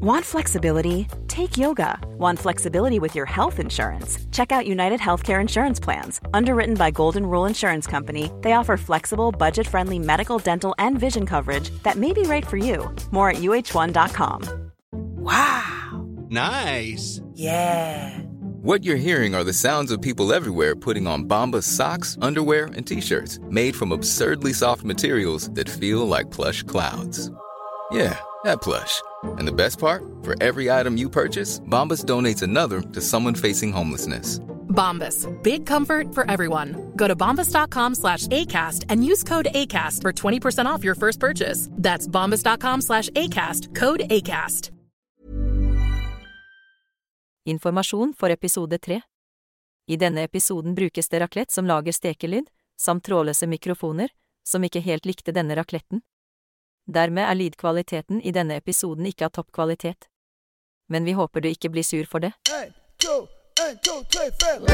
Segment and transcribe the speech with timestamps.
[0.00, 1.06] Want flexibility?
[1.28, 1.98] Take yoga.
[2.18, 4.18] Want flexibility with your health insurance?
[4.32, 6.20] Check out United Healthcare Insurance Plans.
[6.32, 11.26] Underwritten by Golden Rule Insurance Company, they offer flexible, budget friendly medical, dental, and vision
[11.26, 12.94] coverage that may be right for you.
[13.10, 14.70] More at uh1.com.
[14.92, 16.06] Wow!
[16.28, 17.20] Nice!
[17.34, 18.18] Yeah!
[18.62, 22.86] What you're hearing are the sounds of people everywhere putting on Bombas socks, underwear, and
[22.86, 27.30] t shirts made from absurdly soft materials that feel like plush clouds.
[27.90, 29.00] Yeah, that plush.
[29.24, 30.02] And the best part?
[30.22, 34.40] For every item you purchase, Bombas donates another to someone facing homelessness.
[34.70, 35.26] Bombas.
[35.42, 36.92] Big comfort for everyone.
[36.96, 41.68] Go to bombas.com slash ACAST and use code ACAST for 20% off your first purchase.
[41.72, 43.74] That's bombas.com slash ACAST.
[43.74, 44.70] Code ACAST.
[47.48, 49.00] Informasjon for episode 3
[49.86, 52.46] I denne episoden brukes det raclette som lager stekelyd,
[52.78, 54.08] samt trådløse mikrofoner,
[54.46, 56.02] som ikke helt likte denne racletten.
[56.94, 60.08] Dermed er lydkvaliteten i denne episoden ikke av topp kvalitet.
[60.90, 62.32] Men vi håper du ikke blir sur for det.
[62.50, 63.28] En, to,
[63.62, 64.64] en, to, tre, fem.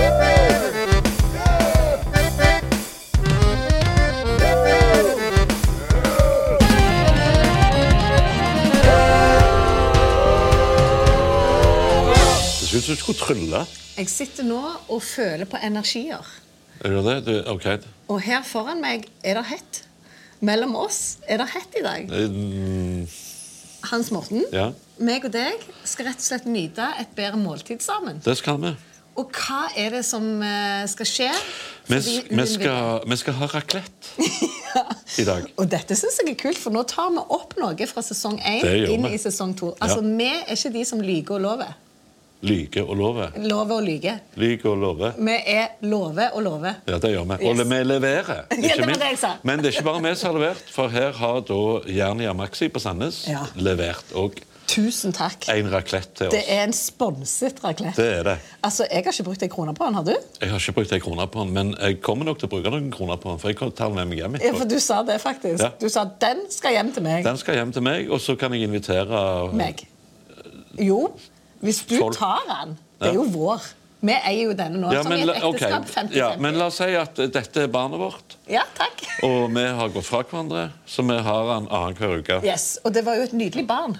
[12.60, 13.66] Det ser ut som du skulle trylle.
[13.98, 16.24] Jeg sitter nå og føler på energier.
[16.80, 17.18] Er det det?
[17.26, 17.68] det ok.
[18.08, 19.85] Og her foran meg er det hett.
[20.44, 22.10] Mellom oss er det hett i dag.
[22.10, 23.06] Mm,
[23.90, 28.20] Hans Morten, Ja, meg og deg skal rett og slett nyte et bedre måltid sammen.
[28.24, 28.74] det skal vi.
[29.16, 31.28] Og hva er det som eh, skal skje?
[31.88, 34.26] Vi, vi, skal, vi skal ha raclette
[35.22, 35.46] i dag.
[35.56, 38.66] Og dette synes jeg er kult, for nå tar vi opp noe fra sesong 1
[38.92, 39.14] inn vi.
[39.16, 39.70] i sesong 2.
[39.80, 40.16] Altså, Ja.
[40.20, 41.72] Vi er ikke de som lyver og lover.
[42.42, 43.30] Lyge og love.
[43.48, 44.12] Love og lyge.
[44.36, 45.12] Lyge og love.
[45.18, 46.74] Vi er love og love.
[46.86, 47.38] Ja, det gjør vi.
[47.46, 47.60] Yes.
[47.60, 48.42] Og vi leverer.
[48.66, 49.30] Ja, det var det jeg sa.
[49.42, 52.68] Men det er ikke bare vi som har levert, for her har da Jernia Maxi
[52.68, 53.46] på Sandnes Ja.
[53.56, 55.44] levert òg Tusen takk.
[55.48, 56.34] en raclette til oss.
[56.34, 57.96] Det er en sponset raclette.
[58.02, 58.32] Det er det.
[58.66, 60.10] Altså, Jeg har ikke brukt ei krone på den, har du?
[60.42, 62.72] Jeg har ikke brukt en krone på den, men jeg kommer nok til å bruke
[62.74, 63.38] noen kroner på den.
[63.38, 65.62] For jeg kan ta den med meg hjem Ja, for du sa det faktisk.
[65.62, 65.70] Ja.
[65.80, 67.22] Du sa den skal hjem til meg.
[67.24, 69.86] Den skal hjem til meg, og så kan jeg invitere Meg.
[70.82, 71.12] Jo,
[71.66, 72.16] hvis du Folk.
[72.18, 72.76] tar den.
[73.00, 73.66] Det er jo vår.
[74.06, 75.86] Vi eier jo denne nå, Ja, som i et ekteskap.
[75.88, 76.14] 50-50.
[76.14, 79.00] ja, men la oss si at eh, dette er barnet vårt, Ja, takk.
[79.26, 82.36] og vi har gått fra hverandre, så vi har han annenhver uke.
[82.44, 83.96] Yes, Og det var jo et nydelig barn.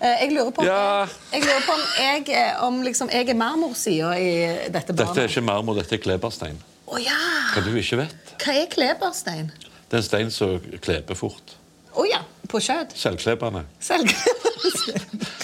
[0.00, 1.06] Eh, Jeg lurer på om, Ja.
[1.32, 5.14] jeg, lurer på om, jeg, er- om liksom, jeg er marmorsida i dette barnet.
[5.14, 6.56] Dette er ikke marmor, dette er kleberstein.
[6.88, 7.18] Å ja!
[7.54, 8.34] Hva du ikke vet?
[8.38, 9.50] Hva er kleberstein?
[9.90, 11.56] Det er en stein som kleber fort.
[11.94, 12.96] Å ja, på kjøtt.
[12.98, 13.64] Selvklebende.
[13.80, 14.40] Selvklebende.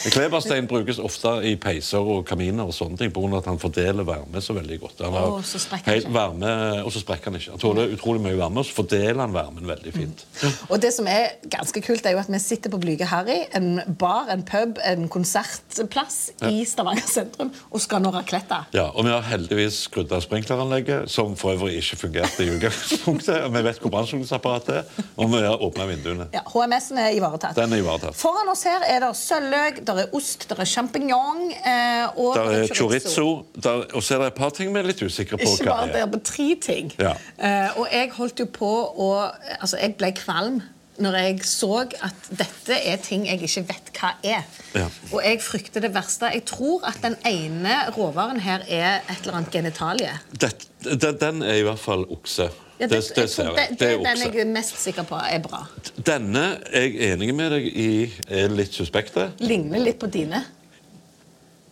[0.07, 4.41] Kleberstein brukes ofte i peiser og kaminer og sånne ting, av at han fordeler varme
[4.45, 5.01] så veldig godt.
[5.03, 6.53] Han har så helt varme,
[6.85, 7.55] og så sprekker han ikke.
[7.57, 10.23] Han tåler utrolig mye varme, og så fordeler han varmen veldig fint.
[10.69, 13.81] Og det som er ganske kult, er jo at vi sitter på Blyge Harry, en
[13.99, 18.63] bar, en pub, en konsertplass i Stavanger sentrum, og skal nå raclette.
[18.77, 23.51] Ja, og vi har heldigvis skrudd av sprinkleranlegget, som for øvrig ikke fungerte i utgangspunktet.
[23.57, 26.31] Vi vet hvor brannslukningsapparatet er, og vi har åpna vinduene.
[26.37, 26.45] Ja,
[26.97, 27.57] HMS-en er ivaretatt.
[27.57, 28.17] Den er ivaretatt.
[28.17, 32.53] Foran oss her er det sølvløk, der er ost, der er champignon eh, og Der
[32.63, 35.51] er chorizo, der, og så er det et par ting vi er litt usikre på
[35.57, 36.93] Ikke bare der, er tre ting.
[36.99, 37.17] Ja.
[37.39, 39.13] Eh, og jeg holdt jo på å
[39.61, 40.63] Altså, jeg ble kvalm
[41.03, 44.47] når jeg så at dette er ting jeg ikke vet hva er.
[44.73, 44.87] Ja.
[45.11, 46.31] Og jeg frykter det verste.
[46.33, 50.15] Jeg tror at den ene råvaren her er et eller annet genitalie.
[50.33, 50.55] Det,
[50.87, 52.49] det, den er i hvert fall okse.
[52.79, 53.55] Ja, det, det det, ser jeg.
[53.57, 55.63] det, Det er den jeg er mest sikker på er bra.
[56.07, 57.89] Denne er jeg enig med deg i
[58.29, 59.31] er litt suspekte.
[59.41, 60.43] Ligner litt på dine.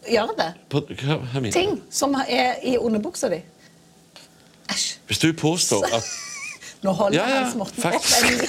[0.09, 0.51] Gjør det?
[0.73, 1.53] På, hva min?
[1.53, 3.41] Ting som er i underbuksa di.
[4.73, 4.95] Æsj.
[5.09, 6.09] Hvis du påstår at
[6.85, 8.41] Nå holder Ja, ja, Hans Morten opp en,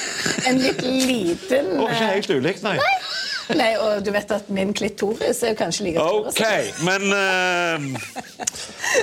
[0.50, 2.74] en litt liten Å, ikke eh, helt ulikt, nei.
[2.81, 2.96] Nei,
[3.84, 6.30] og du vet at min klitoris er jo kanskje like stor.
[6.32, 6.42] OK,
[6.88, 8.00] men uh,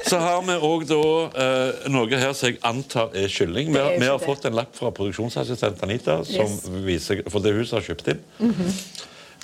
[0.09, 3.73] Så har vi òg da uh, noe her som jeg antar er kylling.
[3.75, 6.67] Vi har, vi har fått en lapp fra produksjonsassistent Anita, som Yes.
[6.85, 8.23] viser, for det huset har kjøpt inn.
[8.43, 8.77] Mhm.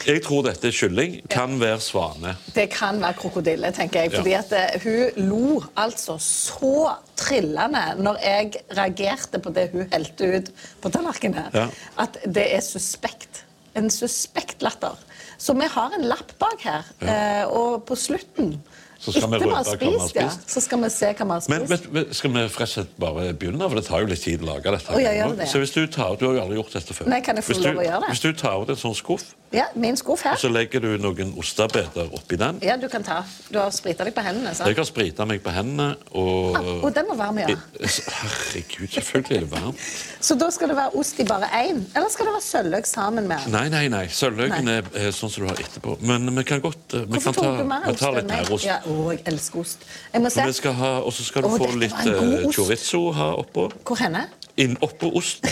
[0.07, 1.17] Jeg tror dette er kylling.
[1.27, 2.37] Kan være svane.
[2.55, 4.13] Det kan være krokodille, tenker jeg.
[4.13, 4.21] Ja.
[4.21, 10.29] Fordi at eh, hun lo altså så trillende når jeg reagerte på det hun helte
[10.37, 10.53] ut
[10.85, 11.67] på tallerkenen, Ja.
[11.99, 13.43] at det er suspekt.
[13.77, 14.97] En suspekt latter.
[15.39, 18.57] Så vi har en lapp bak her, eh, og på slutten
[18.99, 21.11] Så skal etter vi har røpe hva vi har spist, ja, så skal vi se
[21.13, 21.61] hva vi har spist.
[21.71, 23.69] Men, men skal vi forresten bare begynne?
[23.69, 24.97] For det tar jo litt tid å lage dette.
[24.97, 25.47] Oh, gjør det?
[25.53, 27.11] Så hvis du tar Du har jo aldri gjort dette før.
[27.13, 28.11] Nei, kan jeg få hvis lov å gjøre det?
[28.17, 30.35] Hvis du tar ut en sånn skuff, Ja, min skuff her.
[30.37, 33.23] og så legger du noen ostebeter oppi den Ja, du kan ta.
[33.49, 34.69] Du har sprita deg på hendene, sant?
[34.69, 37.47] Jeg har sprita meg på hendene og Ah, og den må varm, ja.
[37.81, 39.81] Herregud, selvfølgelig er det varmt.
[40.29, 41.81] Så da skal det være ost i bare én?
[41.97, 43.53] Eller skal det være sølvløk sammen med den?
[43.57, 44.05] Nei, nei, nei.
[44.13, 45.97] Sølvløken er, er sånn som du har etterpå.
[46.05, 48.21] Men vi kan godt eh, vi Hvorfor kan ta, du mer vi ost tar enn
[48.21, 48.45] litt meg?
[48.45, 48.69] mer ost.
[48.69, 49.89] Ja, å, jeg elsker ost.
[50.13, 50.45] Jeg må se.
[50.53, 52.59] Vi skal ha- Og så skal du Å, få dette litt en god eh, ost.
[52.61, 53.69] chorizo ha oppå.
[53.89, 54.27] Hvor henne?
[54.61, 55.49] Inn oppå osten.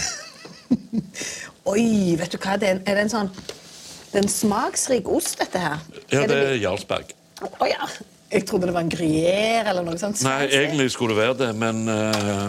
[1.72, 2.56] Oi, vet du hva?
[2.60, 3.30] Det er, en, er det en sånn
[4.16, 5.82] Det er en smaksrik ost, dette her.
[6.08, 7.10] Ja, det er Jarlsberg.
[7.44, 7.88] Å ja.
[8.32, 10.22] Jeg trodde det var en gruyère eller noe sånt.
[10.24, 12.48] Nei, egentlig skulle det være det, men uh,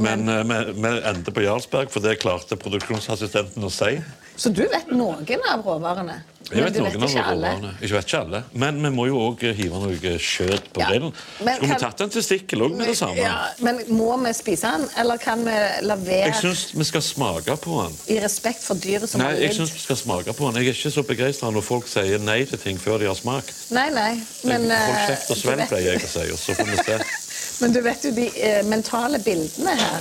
[0.00, 3.92] men eh, vi endte på Jarlsberg, for det klarte produksjonsassistenten å si.
[4.36, 6.22] Så du vet noen av råvarene?
[6.50, 7.68] Jeg vet noen vet av råvarene.
[7.80, 8.40] Jeg vet ikke alle.
[8.52, 11.12] Men vi må jo òg hive noe kjøtt på Ja, grillen.
[11.38, 13.16] Skulle vi kan- tatt en testikkel òg med det samme?
[13.16, 15.54] Ja, men må vi spise den, eller kan vi
[15.86, 17.96] la være Jeg syns vi skal smake på den.
[18.16, 19.56] i respekt for dyret som Nei, har jeg lidd?
[19.60, 20.62] syns vi skal smake på den.
[20.62, 23.54] Jeg er ikke så begeistra når folk sier nei til ting før de har smakt.
[23.70, 26.66] Nei, nei, men Hold eh, kjeft og svelg, pleier jeg å si, og så får
[26.66, 26.98] vi se.
[27.60, 30.00] Men du vet jo, de eh, mentale bildene her,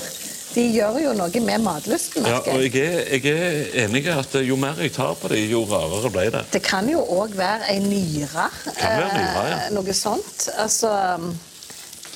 [0.53, 2.25] de gjør jo noe med matlysten.
[2.29, 2.75] Ja, og jeg.
[2.77, 6.27] er, jeg er enig i at jo mer jeg tar på det, jo rarere ble
[6.35, 6.43] det.
[6.53, 8.49] Det kan jo òg være ei nyre.
[8.77, 9.57] Kan være nyre, ja.
[9.57, 10.47] eh, Noe sånt.
[10.61, 11.33] Altså um,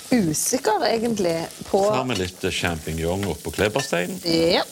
[0.07, 1.35] Usikker egentlig
[1.67, 4.21] på Så med litt eh, champignon oppå klebersteinen.
[4.23, 4.63] Ja.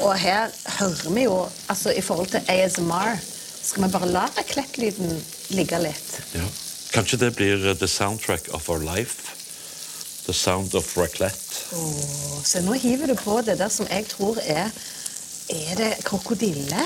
[0.00, 3.18] Og her hører vi jo, altså i forhold til ASMR
[3.60, 5.18] Skal vi bare la raclette-lyden
[5.52, 6.14] ligge litt?
[6.32, 6.46] Ja.
[6.94, 9.39] Kanskje det blir eh, the soundtrack of our life.
[10.26, 11.64] The sound of raclette.
[11.74, 14.70] Åh, så nå hiver du på det der som jeg tror er
[15.50, 16.84] Er det krokodille?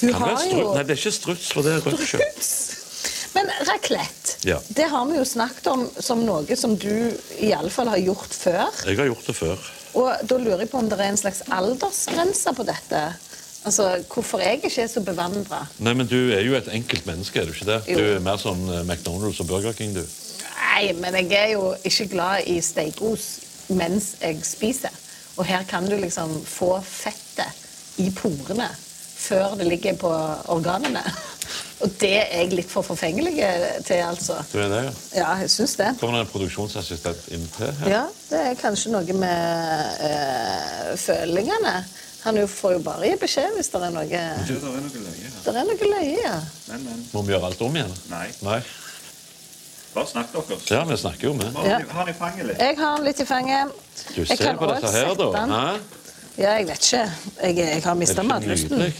[0.00, 2.48] Hun Kan det jo Nei, det er ikke struts, for det er rødt kjøtt.
[3.36, 4.56] Men raclette, Ja.
[4.74, 8.64] det har vi jo snakket om som noe som du iallfall har gjort før.
[8.88, 9.58] Jeg har gjort det før.
[9.94, 13.02] Og da lurer jeg på om det er en slags aldersgrense på dette.
[13.64, 15.66] Altså, Hvorfor jeg ikke er så bevandra.
[15.78, 17.80] Nei, men du er jo et enkelt menneske, er du ikke det?
[17.92, 17.98] Jo.
[17.98, 20.02] Du er mer sånn eh, McDonald's og Burger King, du.
[20.60, 23.30] Nei, men jeg er jo ikke glad i steikos
[23.70, 24.94] mens jeg spiser.
[25.38, 28.68] Og her kan du liksom få fettet i porene
[29.20, 30.10] før det ligger på
[30.52, 31.02] organene.
[31.84, 33.32] Og det er jeg litt for forfengelig
[33.86, 34.36] til, altså.
[34.52, 34.92] Du er det, ja.
[35.16, 35.94] Ja, jeg syns det.
[36.00, 37.88] Kommer det en produksjonsassistent inn til her?
[37.88, 41.74] Ja, det er kanskje noe med øh, følingene.
[42.20, 44.04] Han jo får jo bare gi beskjed hvis det er noe
[44.44, 45.38] Du, det er noe løye her.
[45.46, 46.36] Det er noe løye, ja.
[46.68, 47.06] Men, men.
[47.14, 47.96] Må vi gjøre alt om igjen?
[48.12, 48.26] Nei.
[48.44, 48.58] Nei.
[49.94, 50.58] Bare snakk dere.
[50.70, 51.52] Ja, vi snakker jo med.
[51.56, 51.78] Har Ja.
[51.80, 52.58] i fanget litt?
[52.58, 53.72] Jeg har den litt i fanget.
[54.14, 55.14] Du Jeg ser kan på dette også her, da.
[55.14, 55.50] sette den.
[55.50, 55.78] Hæ?
[56.38, 57.12] Ja, jeg vet ikke.
[57.42, 58.70] Jeg, jeg har Er mista det ikke matlysten.
[58.78, 58.94] nydelig?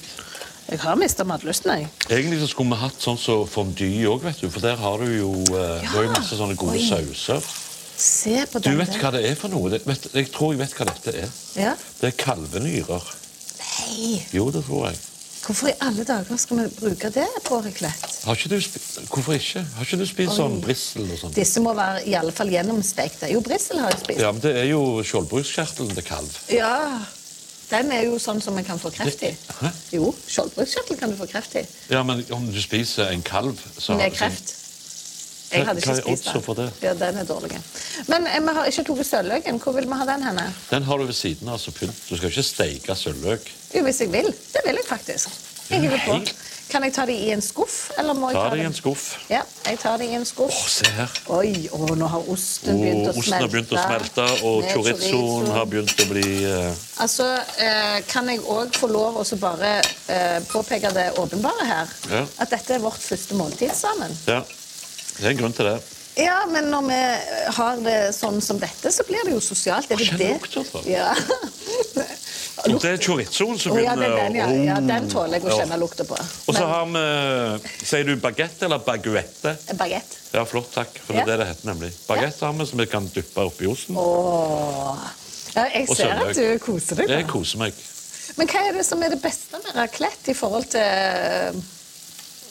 [0.71, 1.89] Jeg har mista matlysten, jeg.
[2.11, 4.51] Egentlig så skulle vi hatt sånn som fondue òg, vet du.
[4.51, 6.89] For der har du jo, eh, du har jo masse sånne gode Oi.
[6.89, 7.41] sauser.
[7.97, 8.99] Se på Du den vet der.
[8.99, 9.71] hva det er for noe?
[9.71, 11.29] Det, vet, jeg tror jeg vet hva dette er.
[11.57, 11.75] Ja?
[12.01, 13.03] Det er kalvenyrer.
[13.61, 14.97] Nei, Jo, det tror jeg.
[15.45, 17.27] Hvorfor i alle dager skal vi bruke det
[18.51, 18.59] du
[19.11, 19.63] Hvorfor ikke?
[19.77, 21.33] Har ikke du spist sånn brissel og sånn?
[21.37, 23.31] Disse må være i alle fall gjennomstekte.
[23.33, 24.21] Jo, brissel har jeg spist.
[24.21, 26.39] Ja, men Det er jo skjoldbruskkjertelen til kalv.
[26.53, 26.77] Ja.
[27.71, 29.31] Den er jo sånn som en kan få kreft i.
[29.61, 29.71] Hæ?
[29.95, 31.63] Jo, skjoldbruskkjertel kan du få kreft i.
[31.93, 34.57] Ja, men om du spiser en kalv så Med kreft.
[35.51, 36.71] Jeg hadde ikke spist den.
[36.83, 37.59] Ja, den er dårlig.
[38.07, 39.59] Men eh, vi har ikke tatt sølvløken.
[39.63, 40.47] Hvor vil vi ha den henne?
[40.71, 42.05] Den har du ved siden av som pynt.
[42.09, 43.51] Du skal ikke steike sølvløk.
[43.75, 44.31] Jo, hvis jeg vil.
[44.55, 45.29] Det vil jeg faktisk.
[45.71, 46.23] Jeg hiver på.
[46.23, 46.39] Nei.
[46.71, 49.05] Kan jeg ta det i en skuff, eller må jeg Ta det i en skuff.
[49.31, 50.55] Ja, jeg tar det i en skuff.
[50.55, 51.17] Åh, se her.
[51.35, 53.25] Oi, å, nå har osten begynt å Og smelte.
[53.25, 57.27] osten har begynt å smelte, og Med chorizoen har begynt å bli eh, Altså,
[57.59, 61.95] eh, Kan jeg òg få lov å så bare eh, påpeke det åpenbare her?
[62.13, 62.23] Ja.
[62.39, 64.15] At dette er vårt første måltid sammen.
[64.31, 64.45] Ja.
[65.21, 65.79] Det er en grunn til det.
[66.21, 66.97] Ja, men når vi
[67.57, 69.91] har det sånn som dette, så blir det jo sosialt.
[69.95, 70.33] Er det det?
[70.43, 70.89] Lukter.
[70.91, 71.13] Ja.
[72.67, 72.91] Lukter.
[72.91, 74.49] det er chorizoen som Å, ja, begynner er den, ja.
[74.75, 74.81] ja.
[74.85, 75.61] Den tåler jeg å Ja.
[75.63, 76.19] kjenne lukta på.
[76.51, 77.05] Og så har vi
[77.89, 79.55] Sier du bagett eller baguette?
[79.81, 80.19] Bagett.
[80.35, 80.99] Ja, flott, takk.
[81.07, 81.25] For det Ja.
[81.25, 81.93] er det det heter nemlig.
[82.09, 83.97] Bagett har vi som vi kan dyppe oppi osten.
[83.97, 84.99] Åh.
[85.57, 87.09] Ja, jeg ser at du koser deg.
[87.09, 87.73] Jeg koser meg.
[88.37, 91.63] Men hva er det som er det beste med raclette i forhold til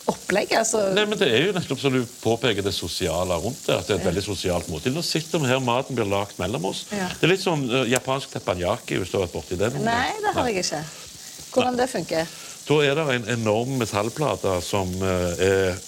[0.09, 0.57] opplegget?
[0.61, 3.77] Altså, Nei, men Det er jo nettopp som du påpeker det sosiale rundt det.
[3.77, 4.95] At det er et veldig sosialt måltid.
[4.95, 6.85] Nå sitter vi her, maten blir lagd mellom oss.
[6.95, 7.09] Ja.
[7.13, 9.71] Det er litt sånn uh, japansk teppanyaki, hvis du har vært borti det.
[9.85, 10.81] nei, det har jeg ikke.
[11.53, 12.33] Hvordan det funker?
[12.69, 15.79] Da er det en enorm metallplate som uh, er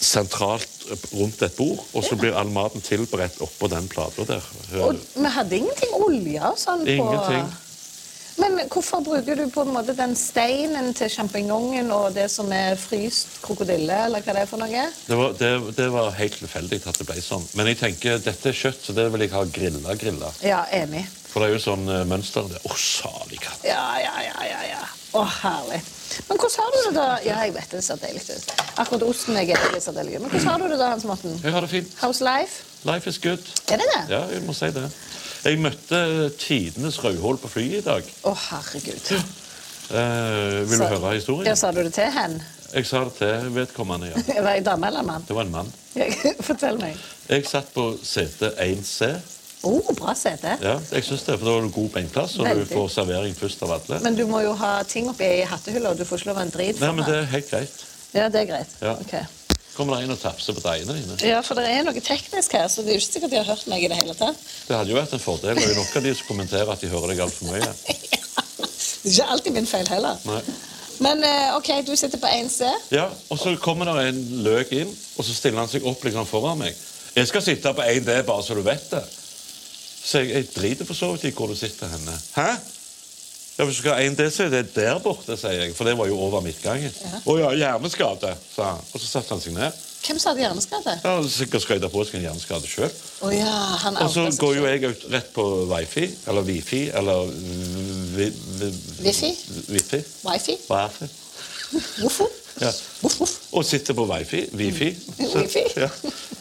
[0.00, 4.46] sentralt rundt et bord, og så blir all maten tilberedt oppå den plata der.
[4.80, 7.50] Og vi hadde ingenting olje og sånn på Ingenting.
[8.38, 12.78] Men hvorfor bruker du på en måte den steinen til sjampinjongen og det som er
[12.80, 14.84] fryst krokodille, eller hva det er for noe?
[15.06, 17.46] Det var, det, det var helt tilfeldig at det ble sånn.
[17.58, 20.32] Men jeg tenker, dette er kjøtt, så det vil jeg ha grilla grilla.
[20.46, 21.06] Ja, enig.
[21.30, 22.62] For det er jo sånn eh, mønster der.
[22.66, 23.62] Å, salig katt.
[23.66, 24.80] Ja, ja, ja, ja, ja.
[25.14, 25.78] Å, herlig.
[26.26, 27.06] Men hvordan har du det da?
[27.22, 28.50] Ja, jeg vet det ser deilig ut.
[28.82, 30.18] Akkurat osten jeg er ser deilig.
[30.22, 31.36] Men hvordan har du det da, Hans Morten?
[31.42, 31.94] Jeg har det fint.
[32.02, 32.64] How's life?
[32.88, 33.42] Life is good.
[33.70, 34.02] Er det det?
[34.14, 34.86] Ja, jeg må si det.
[35.44, 36.00] Jeg møtte
[36.38, 38.08] tidenes rødhål på flyet i dag.
[38.28, 39.12] Å, herregud.
[39.90, 41.46] Eh, vil du Så- høre historien?
[41.46, 42.42] Ja, sa du det til hen?
[42.74, 44.20] Jeg sa det til vedkommende, ja.
[44.42, 45.24] Var det en dame eller en mann?
[45.28, 45.72] Det var en mann.
[46.48, 46.96] Fortell meg.
[47.28, 49.10] Jeg satt på sete 1C.
[49.66, 50.54] Oh, bra sete.
[50.62, 52.68] Ja, jeg synes det, for Da har du god beinplass, og Veldig.
[52.68, 53.98] du får servering først av alle.
[54.04, 56.44] Men du må jo ha ting oppi i hattehylla, og du får ikke lov å
[56.46, 57.82] en drit Nei, men det er helt greit.
[58.14, 58.72] Ja, det er greit.
[58.80, 58.94] Ja.
[59.00, 59.14] Ok.
[59.80, 61.14] Kommer det en og tafser på deiene dine?
[61.24, 63.46] Ja, for det er noe teknisk her, så det er jo ikke sikkert de har
[63.48, 64.42] hørt meg i det hele tatt.
[64.68, 65.56] Det hadde jo vært en fordel.
[65.56, 67.70] Det er jo nok av de som kommenterer at de hører deg altfor mye.
[69.00, 70.18] Det er ikke alltid min feil heller.
[70.28, 70.42] Nei.
[71.00, 72.66] Men eh, OK, du sitter på 1C.
[72.92, 76.28] Ja, og så kommer det en løk inn, og så stiller han seg opp liksom
[76.28, 76.76] foran meg.
[77.16, 79.00] Jeg skal sitte på 1D, bare så du vet det.
[79.08, 82.18] Så jeg, jeg driter for så vidt i hvor du sitter henne.
[82.36, 82.50] Hæ?
[83.60, 85.74] Ja, Hvis du skal ha 1D, så er det der borte, sier jeg.
[85.76, 86.94] For det var jo over midtgangen.
[87.28, 88.86] Å ja, hjerneskade, sa han.
[88.94, 89.76] Og så satte han seg ned.
[90.00, 90.94] Hvem sa det hjerneskade?
[91.04, 92.88] Ja, Sikkert skøyta på seg en hjerneskade sjøl.
[93.20, 93.52] Å ja,
[94.00, 97.28] Og så går jo jeg ut rett på wifi, eller wifi, eller
[98.16, 98.30] vi,
[98.62, 98.70] vi,
[99.04, 99.30] Wifi?
[99.68, 100.00] Wifi.
[100.24, 100.56] Wifi?
[100.70, 101.10] Wifi.
[102.00, 102.32] Hvorfor?
[102.64, 102.72] Ja.
[103.52, 104.46] Og sitter på wifi.
[104.56, 104.88] wifi.
[105.20, 105.66] Så, Wifi?
[105.76, 105.92] ja.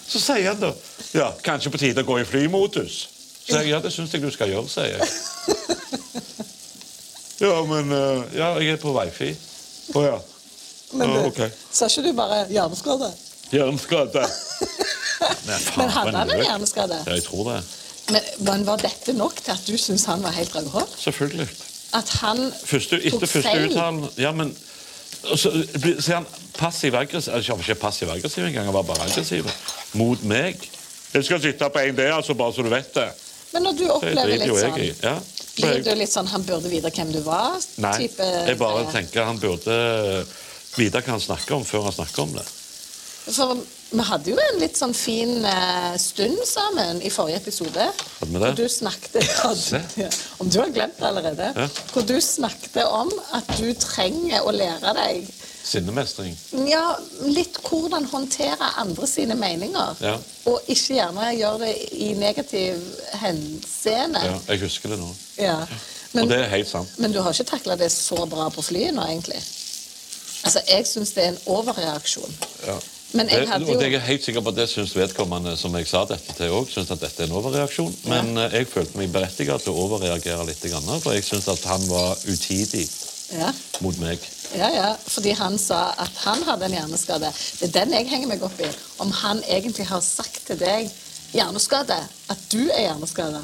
[0.09, 0.71] så sier han da
[1.13, 3.01] ja, kanskje på tide å gå i flymodus.
[3.43, 5.09] Så jeg, ja, det syns jeg du skal gjøre, sier jeg.
[7.39, 9.31] Ja, men eh, Ja, jeg er på wifi.
[9.95, 10.19] Å ja.
[10.99, 11.43] Men du, ok.
[11.71, 13.11] sa ikke du bare hjerneskade?
[13.53, 14.23] Hjerneskade.
[15.77, 16.97] Men hadde han en hjerneskade?
[17.05, 17.59] Ja, jeg tror det.
[18.09, 20.87] Men, men var dette nok til at du syntes han var helt rødhål?
[20.97, 21.47] Selvfølgelig.
[21.93, 23.75] At han Første, tok feil?
[24.17, 24.53] Ja, men
[25.19, 29.49] så sier er han passiv-aggressiv Jeg var ikke passiv-aggressiv engang, han var bare aggressiv.
[29.99, 30.61] Mot meg.
[31.13, 33.09] Jeg skal sitte på en D, altså, bare så du vet det.
[33.53, 34.81] Men når du opplever litt sånn.
[35.03, 35.15] Ja.
[35.59, 37.57] Blir du litt sånn han burde vite hvem du var?
[37.83, 39.75] Nei, type jeg bare tenker han burde
[40.77, 42.45] vite hva han snakker om, før han snakker om det.
[43.29, 47.89] For vi hadde jo en litt sånn fin eh, stund sammen i forrige episode.
[48.19, 48.45] Hadde vi det?
[48.45, 50.09] Hvor du snakket hadde, Ja,
[50.41, 51.49] Om du har glemt det allerede.
[51.57, 51.67] Ja.
[51.93, 55.29] Hvor du snakket om at du trenger å lære deg
[55.63, 56.37] Sinnemestring.
[56.69, 56.95] ja,
[57.27, 59.95] litt hvordan håndtere andre sine meninger.
[60.01, 60.15] Ja.
[60.49, 62.79] Og ikke gjerne gjøre det i negativ
[63.21, 64.23] henseende.
[64.25, 65.09] Ja, jeg husker det nå.
[65.37, 65.59] Ja.
[66.11, 66.93] Men, Og det er helt sant.
[66.97, 69.41] men du har ikke takla det så bra på flyet nå, egentlig?
[70.43, 72.33] Altså, Jeg syns det er en overreaksjon.
[72.65, 72.79] Ja.
[73.11, 75.73] Men jeg hadde og jo jeg er helt sikker på at det syns vedkommende som
[75.75, 77.95] jeg sa dette til òg, syns at dette er en overreaksjon.
[78.05, 78.49] Men ja.
[78.53, 80.65] jeg følte meg berettiget til å overreagere litt,
[81.01, 82.85] for jeg syns at han var utidig
[83.31, 84.19] ja, mot meg.
[84.55, 87.29] ja, ja, fordi han sa at han hadde en hjerneskade.
[87.59, 88.69] Det er den jeg henger meg opp i.
[88.99, 90.89] Om han egentlig har sagt til deg
[91.35, 93.41] hjerneskade, at du er hjerneskada.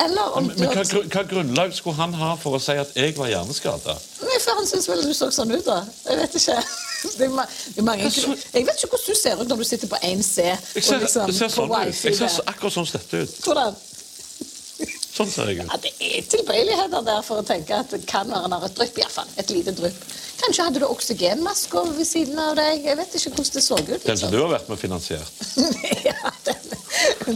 [0.00, 2.94] Eller om Men, men hva, gru- hva grunnlag skulle han ha for å si at
[2.96, 3.98] jeg var hjerneskada?
[4.24, 5.82] Nei, for han syns vel du så sånn ut, da.
[6.08, 6.62] Jeg vet ikke.
[7.02, 7.42] Det er, ma
[7.74, 8.06] det er mange...
[8.06, 11.26] Jeg vet ikke hvordan du ser ut når du sitter på 1C Jeg ser, liksom
[11.26, 11.96] det ser på sånn ut.
[12.06, 12.44] Jeg ser der.
[12.52, 13.32] akkurat sånn som ut.
[13.42, 13.80] Hvordan?
[15.12, 18.48] Sånn ser jeg Ja, det er tilbøyeligheter der for å tenke at det kan være
[18.48, 19.28] en et drypp, iallfall.
[19.36, 19.98] Et lite drypp.
[20.42, 22.80] Kanskje hadde du oksygenmasker ved siden av deg.
[22.86, 23.90] Jeg vet ikke hvordan det så ut.
[23.92, 24.32] Den som liksom.
[24.32, 25.42] du har vært med og finansiert.
[26.08, 26.72] ja, den,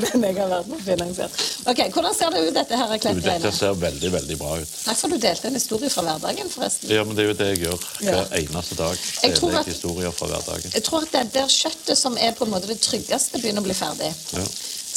[0.03, 1.45] den jeg har vært med og finansiert.
[1.71, 4.73] Ok, Hvordan ser det ut, dette her Du, Dette ser veldig, veldig bra ut.
[4.89, 6.91] Takk for du delte en historie fra hverdagen, forresten.
[6.97, 8.17] Ja, men det er jo det jeg gjør Ja.
[8.17, 9.05] hver eneste dag.
[9.23, 9.69] Jeg tror at-.
[9.69, 13.69] Jeg tror at det der kjøttet som er på en måte det tryggeste, begynner å
[13.69, 14.11] bli ferdig.
[14.33, 14.47] Ja.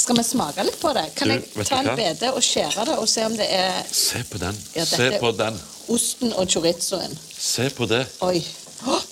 [0.10, 1.04] Skal vi smake litt på det?
[1.14, 4.24] Kan Du, jeg ta en bete og skjære det og se om det er Se
[4.26, 4.58] på den.
[4.74, 5.60] Ja, Se på den.
[5.88, 7.14] osten og chorizoen?
[7.38, 8.08] Se på det.
[8.26, 8.42] Oi.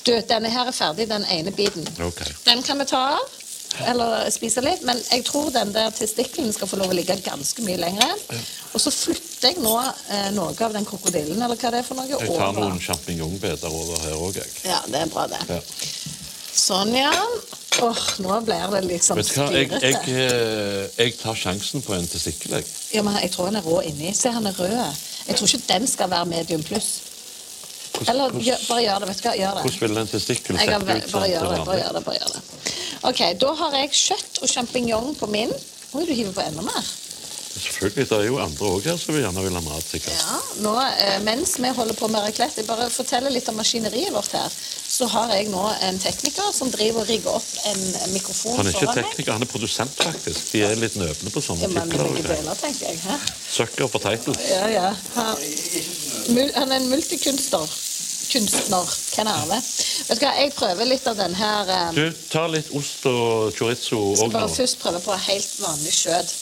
[0.08, 1.86] Du, denne her er ferdig, den ene biten.
[2.01, 2.34] Okay.
[2.48, 3.30] Den kan vi ta av.
[3.86, 4.82] Eller spise litt.
[4.89, 8.18] Men jeg tror den der testikkelen skal få lov å ligge ganske mye lenger.
[8.74, 12.01] Og så flytter jeg nå eh, noe av den krokodillen, eller hva det er for
[12.01, 14.50] noe, Jeg tar noen sjampinjongbeter over her òg, jeg.
[14.66, 15.46] Ja, det er bra, det.
[15.46, 15.62] Ja.
[16.58, 17.12] Sånn, ja.
[17.86, 22.08] Åh, nå blir det liksom Vet du jeg, jeg, eh, jeg tar sjansen på en
[22.10, 22.66] testikkel, jeg.
[22.98, 24.14] Ja, men jeg tror han er rå inni.
[24.18, 25.04] Se, han er rød.
[25.28, 26.90] Jeg tror ikke den skal være medium pluss.
[28.06, 29.08] Eller gjør, bare gjør det.
[29.10, 29.64] vet du hva, gjør det.
[29.66, 32.34] hvordan vil en testikkel sette bare ut sånn gjør det, bare gjør det, bare gjør
[32.36, 32.42] det.
[33.10, 35.54] Ok, Da har jeg kjøtt og sjampinjong på min.
[35.94, 36.90] Oi, du hiver på enda mer.
[37.58, 39.84] Selvfølgelig, Det er jo andre òg her som vil gjerne vil ha mat.
[39.84, 40.14] sikkert.
[40.14, 44.14] Ja, nå, eh, Mens vi holder på med raclette, jeg bare forteller litt om maskineriet
[44.14, 44.52] vårt her.
[44.98, 47.82] Så har jeg nå en tekniker som driver og rigger opp en
[48.16, 50.48] mikrofon Han er ikke tekniker, han er produsent, faktisk.
[50.56, 53.27] De er litt nøvne på sånne Ja, titler.
[53.46, 54.39] Sucker for titles.
[54.50, 54.88] Ja, ja.
[55.18, 57.75] Han, er en multikunstner.
[58.27, 58.96] Kunstner.
[59.13, 59.60] Hvem er det?
[60.08, 62.01] Vet du hva, jeg prøver litt av den her eh, Du,
[62.32, 66.34] ta litt ost og chorizo skal bare først prøve på helt vanlig skjøt.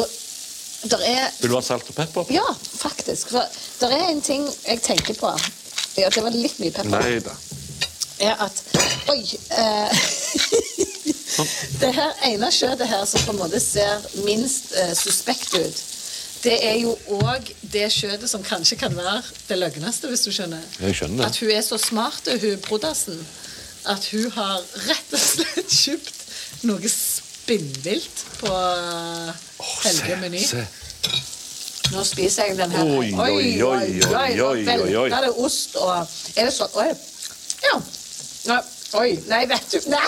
[0.00, 2.32] Og der er Vil du ha salt og pepper?
[2.34, 2.46] Ja,
[2.80, 3.36] faktisk.
[3.36, 5.34] For der er en ting jeg tenker på.
[5.96, 6.90] Ja, det var litt mye pepper.
[6.90, 7.34] Neida.
[8.24, 8.62] er at
[9.12, 9.20] Oi!
[9.52, 10.04] Eh,
[11.82, 15.82] det her ene kjøttet her som på en måte ser minst eh, suspekt ut,
[16.44, 20.64] det er jo òg det kjøttet som kanskje kan være det løgneste, hvis du skjønner.
[20.80, 23.20] Jeg skjønner At hun er så smart, hun prodassen,
[23.88, 28.52] at hun har rett og slett kjøpt noe spinnvilt på
[29.84, 30.44] Helge Meny.
[31.94, 32.84] Nå spiser jeg den her.
[32.84, 33.82] Oi, oi, oi, oi,
[34.14, 34.64] oi, oi, oi.
[34.66, 35.92] Velter det ost og
[36.34, 36.88] Er det sånn Oi.
[37.64, 38.58] Ja.
[38.98, 39.10] Oi.
[39.30, 40.02] Nei, vet du Nei!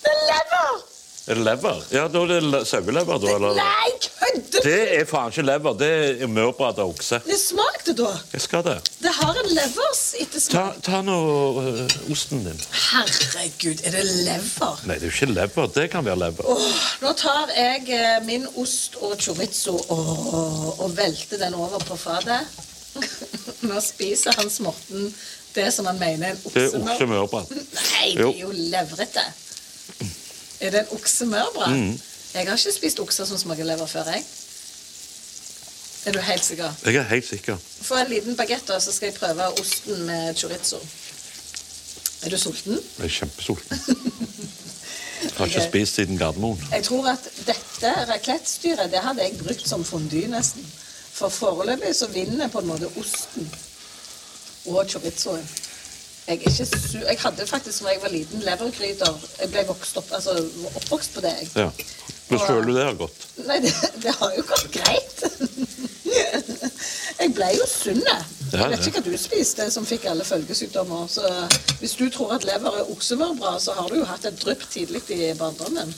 [0.00, 0.84] Det er lever!
[1.30, 1.82] Er det lever?
[1.94, 3.34] Ja, da er det le- sauelever, da.
[3.36, 3.54] Eller?
[3.54, 5.90] Nei, kødder Det er faen ikke lever, det
[6.24, 7.20] er mørbrad av okse.
[7.26, 8.08] Det smakte da.
[8.32, 8.74] Jeg skal det.
[9.04, 10.80] Det har en levers Ta, ettersmak.
[10.88, 11.16] ta nå
[11.62, 12.58] øh, osten din.
[12.90, 14.82] Herregud, er det lever?
[14.90, 15.70] Nei, det er jo ikke lever.
[15.78, 16.50] Det kan være lever.
[16.50, 21.96] Åh, nå tar jeg eh, min ost og chorizo og, og velter den over på
[21.96, 22.66] fatet.
[23.70, 25.12] Nå spiser Hans Morten
[25.54, 26.90] det som han mener er en Det er oksemør.
[26.96, 27.54] oksemørbrad.
[27.54, 29.24] Nei, det er jo levrete.
[30.60, 31.76] Er det en oksemørbrad?
[31.76, 32.00] Mm.
[32.34, 34.24] Jeg har ikke spist okser som smaker lever før, jeg.
[36.06, 36.72] Er du helt sikker?
[36.84, 37.56] Jeg er helt sikker.
[37.82, 40.78] Få en liten bagett, så skal jeg prøve osten med chorizo.
[42.22, 42.78] Er du sulten?
[42.98, 43.80] Jeg er kjempesulten.
[45.22, 46.60] Jeg har ikke spist siden Gardermoen.
[46.72, 50.64] Jeg tror at dette raclette-styret det hadde jeg brukt som fondy, nesten.
[51.12, 53.50] For foreløpig så vinner på en måte osten
[54.66, 55.48] og chorizoen.
[56.28, 59.16] Jeg, jeg hadde faktisk da jeg var liten levergryter.
[59.40, 60.36] Jeg ble vokst opp, altså,
[60.74, 61.34] oppvokst på det.
[61.56, 61.70] Ja.
[62.28, 63.24] Hvordan føler du det har gått?
[63.48, 63.72] Nei, det,
[64.04, 65.24] det har jo gått greit.
[67.20, 68.00] Jeg ble jo sunn.
[68.06, 68.86] Ja, Jeg vet ja.
[68.86, 71.06] ikke hva du spiste som fikk alle følgesykdommer.
[71.10, 71.26] Så
[71.82, 75.02] hvis du tror at lever er oksemørbra, så har du jo hatt et drypp tidlig
[75.14, 75.92] i barndommen.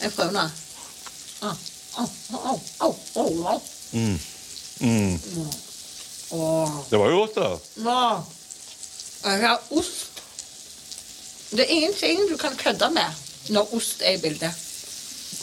[0.00, 0.46] Jeg prøver nå.
[1.42, 1.54] Au,
[2.00, 3.60] au, au, au, au, au.
[3.92, 4.18] Mm.
[4.80, 5.18] Mm.
[6.90, 7.48] Det var jo godt, da.
[7.84, 7.98] Nå.
[9.24, 10.22] Jeg har ost.
[11.50, 14.50] Det er ingenting du kan kødde med når ost er i bildet.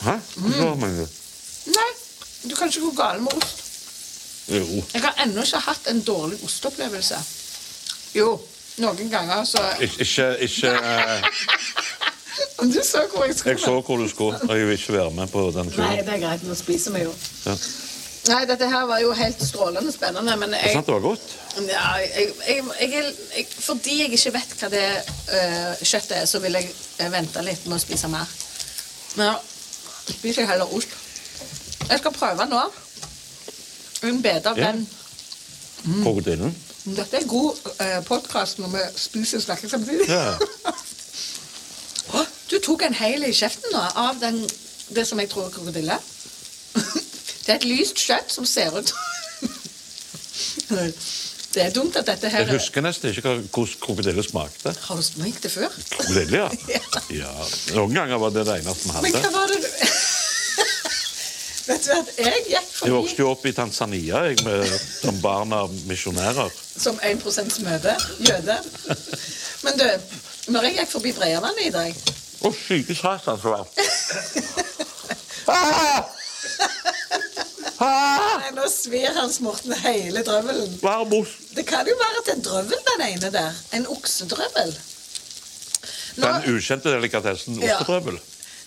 [0.01, 0.11] Hæ?
[0.35, 1.07] Hva mener du?
[1.65, 1.89] Nei,
[2.49, 3.63] du kan ikke gå galt med ost.
[4.49, 4.83] Jo.
[4.93, 7.19] Jeg har ennå ikke hatt en dårlig osteopplevelse.
[8.15, 8.39] Jo,
[8.77, 11.27] noen ganger så Ik ikke ikke uh...
[12.59, 15.11] Du så hvor jeg skulle Jeg så hvor du skulle, og jeg vil ikke være
[15.11, 16.43] med på den Nei, det er greit.
[16.47, 17.13] Nå spiser vi jo.
[17.45, 17.55] Ja.
[18.29, 21.23] Nei, dette her var jo helt strålende spennende, men jeg, sant det var godt?
[21.65, 22.65] ja, jeg, jeg,
[23.35, 24.83] jeg, Fordi jeg ikke vet hva det
[25.39, 26.69] øh, kjøttet er, så vil jeg
[27.01, 28.29] øh, vente litt med å spise mer.
[29.17, 29.35] Men ja,
[30.11, 30.93] spiser jeg heller ost.
[31.89, 32.61] Jeg skal prøve nå.
[34.09, 34.69] En bedre Ja.
[34.69, 34.85] venn.
[36.03, 36.55] Krokodillen?
[36.89, 40.07] Dette er god uh, podkast når vi spiser og snakker samtidig.
[40.09, 40.35] Ja.
[42.49, 44.39] Du tok en hel i kjeften nå av den,
[44.95, 45.97] det som jeg tror er krokodille.
[47.49, 48.91] Det er et lyst kjøtt som ser ut
[51.49, 53.47] Det er dumt at dette her Jeg husker nesten ikke hvordan
[53.81, 54.69] krokodille smakte.
[54.85, 55.65] Har du smakt det før?
[55.95, 56.37] Krokodille,
[56.75, 56.81] ja.
[57.09, 57.31] ja.
[57.73, 59.69] Noen ganger var det det eneste vi Men hva var det du
[61.71, 64.69] Vet du at jeg gikk Jeg forbi vokste jo opp i Tanzania jeg, med,
[65.01, 66.53] som barn av misjonærer.
[66.53, 67.97] som 1% møte.
[68.29, 68.61] Jøde.
[69.65, 69.89] Men du,
[70.53, 71.97] når jeg gikk forbi Breiavannet i dag
[72.45, 73.65] Å, syke satan, så var
[77.79, 80.73] Nei, Nå svir Hans Morten hele drøvelen.
[81.55, 83.53] Det kan jo være at det er drøvel, den ene der.
[83.77, 84.73] En oksedrøvel.
[86.19, 87.77] Nå, Den ukjente delikatessen Ja.
[87.77, 88.19] ostetrøbbel.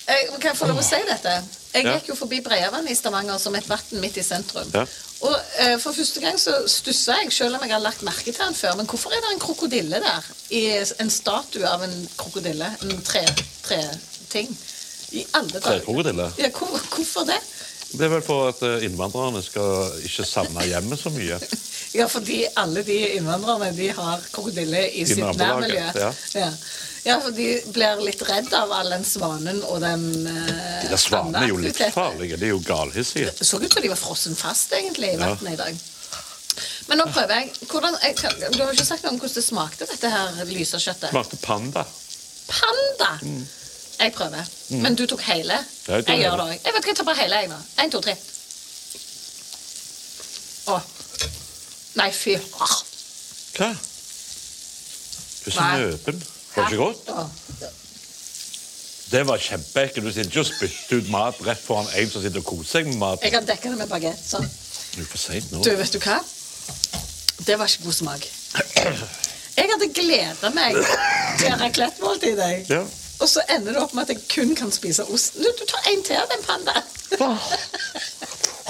[0.09, 1.35] jeg, kan jeg få lov å si dette?
[1.75, 1.93] Jeg Ja.
[1.99, 4.71] gikk jo forbi Breiavannet i Stavanger som et vann midt i sentrum.
[4.75, 4.87] Ja.
[5.23, 8.35] Og eh, For første gang så stussa jeg, selv om jeg har lagt merke til
[8.45, 8.75] den før.
[8.77, 10.23] Men hvorfor er det en krokodille der?
[10.51, 12.77] I en statue av en krokodille?
[12.83, 13.27] En tre-
[14.31, 14.59] ting
[15.13, 15.81] I alle dager.
[15.81, 16.33] Trekrokodille.
[16.39, 17.39] Ja, hvor, hvorfor det?
[17.93, 21.39] Det er vel for at eh, innvandrerne skal ikke savne hjemmet så mye.
[21.93, 25.83] Ja, fordi alle de innvandrerne de har krokodille i, sitt nærmiljø.
[26.01, 26.07] ja.
[26.33, 26.47] Ja.
[27.05, 31.43] ja, for de blir litt redd av all den svanen og den De der svanene
[31.45, 32.39] er jo litt farlige.
[32.41, 33.35] De er jo galhissige.
[33.45, 35.35] Så ut som de var frossen fast egentlig i Ja.
[35.35, 35.83] vannet i dag.
[36.89, 37.53] Men nå prøver jeg.
[37.69, 38.17] Hvordan, jeg
[38.57, 41.13] du har ikke sagt noe om hvordan det smakte, dette her lyse kjøttet.
[41.13, 41.85] Smakte panda.
[42.49, 43.13] Panda!
[44.03, 44.49] Jeg prøver.
[44.83, 45.59] Men du tok hele?
[45.89, 46.55] Jeg jeg gjør det òg.
[46.65, 47.59] Jeg vet ikke, jeg tar bare hele, jeg nå.
[47.83, 48.17] Én, to, tre.
[50.73, 50.81] Å.
[52.01, 52.35] Nei, fy.
[52.57, 53.71] Hva?
[55.45, 56.23] Du er så åpen.
[56.55, 57.71] Var det ikke godt?
[59.13, 60.07] Det var kjempeekkelt.
[60.07, 62.91] Du sitter ikke og spytter ut mat rett foran en som sitter og koser seg
[62.91, 63.23] med mat.
[63.23, 64.23] Jeg kan dekke det med bagett.
[64.25, 64.49] Sånn.
[64.97, 65.63] Nå.
[65.63, 66.19] Du, vet du hva?
[67.47, 68.27] Det var ikke god smak.
[69.53, 70.77] Jeg hadde gleda meg
[71.39, 72.67] til raclette-måltid, jeg.
[72.73, 72.83] Ja.
[73.23, 75.45] Og så ender det opp med at jeg kun kan spise osten.
[75.45, 76.83] Du, du tar en til av den, Panda.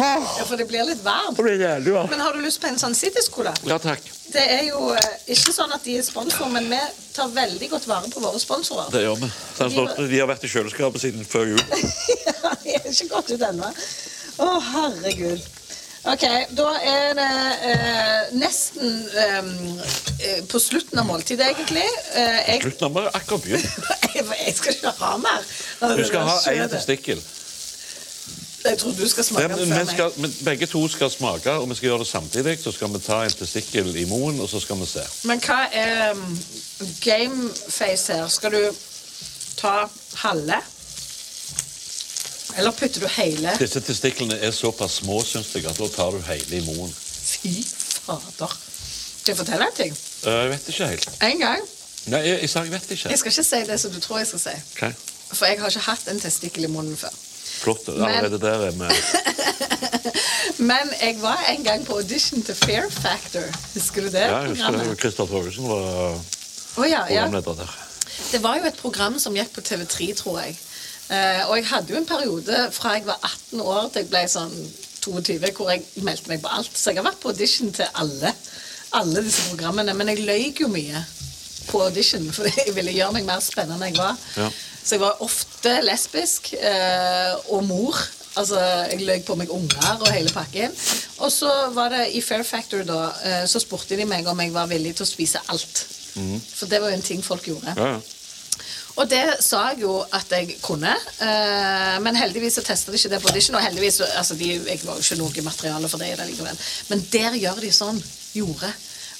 [0.02, 1.36] Ja, for det blir litt varmt.
[1.36, 2.10] Det blir jævlig varmt.
[2.10, 3.52] Men har du lyst på en sånn Citiz-cola?
[3.68, 4.04] Ja, takk.
[4.32, 6.78] Det er jo eh, ikke sånn at de er sponsor, men vi
[7.12, 8.88] tar veldig godt vare på våre sponsorer.
[8.94, 9.28] Det gjør vi.
[9.56, 11.64] Så han De har vært i kjøleskapet siden før jul.
[12.42, 13.68] Ja, de er ikke gått ut ennå.
[14.42, 15.44] Å, herregud.
[16.02, 16.22] OK,
[16.58, 17.26] da er det
[17.70, 21.84] eh, nesten eh, på slutten av måltidet, egentlig.
[22.14, 23.68] Eh, jeg, Slutten av meg akkurat begynt.
[24.46, 25.46] jeg skal ikke ha mer.
[25.94, 27.22] Du skal ha én testikkel.
[28.62, 30.18] Jeg tror du skal smake den vi før meg.
[30.22, 32.58] men begge to skal smake, og vi skal gjøre det samtidig.
[32.62, 35.06] Så skal vi ta en testikkel i munnen, og så skal vi se.
[35.30, 36.38] Men hva er um,
[37.02, 38.28] gameface her?
[38.28, 38.62] Skal du
[39.58, 39.86] ta
[40.26, 40.62] halve?
[42.58, 43.54] Eller putter du hele?
[43.58, 46.92] Disse testiklene er såpass små, syns jeg, at da tar du hele i munnen.
[46.92, 47.54] Fy
[48.06, 48.56] fader.
[49.22, 49.96] Skal jeg fortelle en ting?
[50.26, 51.08] Eh, Jeg vet ikke helt.
[51.22, 51.66] En gang.
[52.06, 53.08] Nei, jeg, jeg jeg vet ikke.
[53.10, 54.56] Jeg skal ikke si det som du tror jeg skal si.
[54.76, 54.92] Okay.
[55.32, 57.14] For jeg har ikke hatt en testikkel i munnen før.
[57.62, 57.86] Flott.
[57.88, 58.90] Men- Allerede der er vi
[60.70, 63.46] Men jeg var en gang på audition til Fair Factor.
[63.74, 64.20] Husker du det?
[64.20, 64.98] Ja, jeg husker det.
[65.00, 66.18] Christer Torgersen var
[66.76, 67.06] oh, ja, ja.
[67.06, 67.78] programleder der.
[68.32, 70.58] Det var jo et program som gikk på TV3, tror jeg.
[71.10, 74.22] Eh, og jeg hadde jo en periode fra jeg var 18 år til jeg ble
[74.30, 74.54] sånn
[75.02, 76.70] 22, hvor jeg meldte meg på alt.
[76.78, 78.30] Så jeg har vært på audition til alle,
[78.98, 79.94] alle disse programmene.
[79.98, 81.02] Men jeg løy jo mye
[81.68, 84.20] på audition, for jeg ville gjøre meg mer spennende enn jeg var.
[84.38, 84.50] Ja.
[84.82, 87.98] Så jeg var ofte lesbisk eh, og mor.
[88.40, 88.56] Altså,
[88.88, 90.72] Jeg løy på meg unger og hele pakken.
[91.20, 94.54] Og så var det i Fair Factor, da, eh, så spurte de meg om jeg
[94.54, 95.84] var villig til å spise alt.
[96.12, 97.74] For det var jo en ting folk gjorde.
[97.76, 98.00] Ja, ja.
[98.96, 100.92] Og det sa jeg jo at jeg kunne,
[101.24, 103.56] eh, men heldigvis så testa de ikke det på audition.
[103.56, 106.26] Og heldigvis, så- altså de, jeg var jo ikke noe materiale for det i det
[106.30, 106.58] likevel.
[106.88, 108.02] Men der gjør de sånn.
[108.34, 108.72] Gjorde.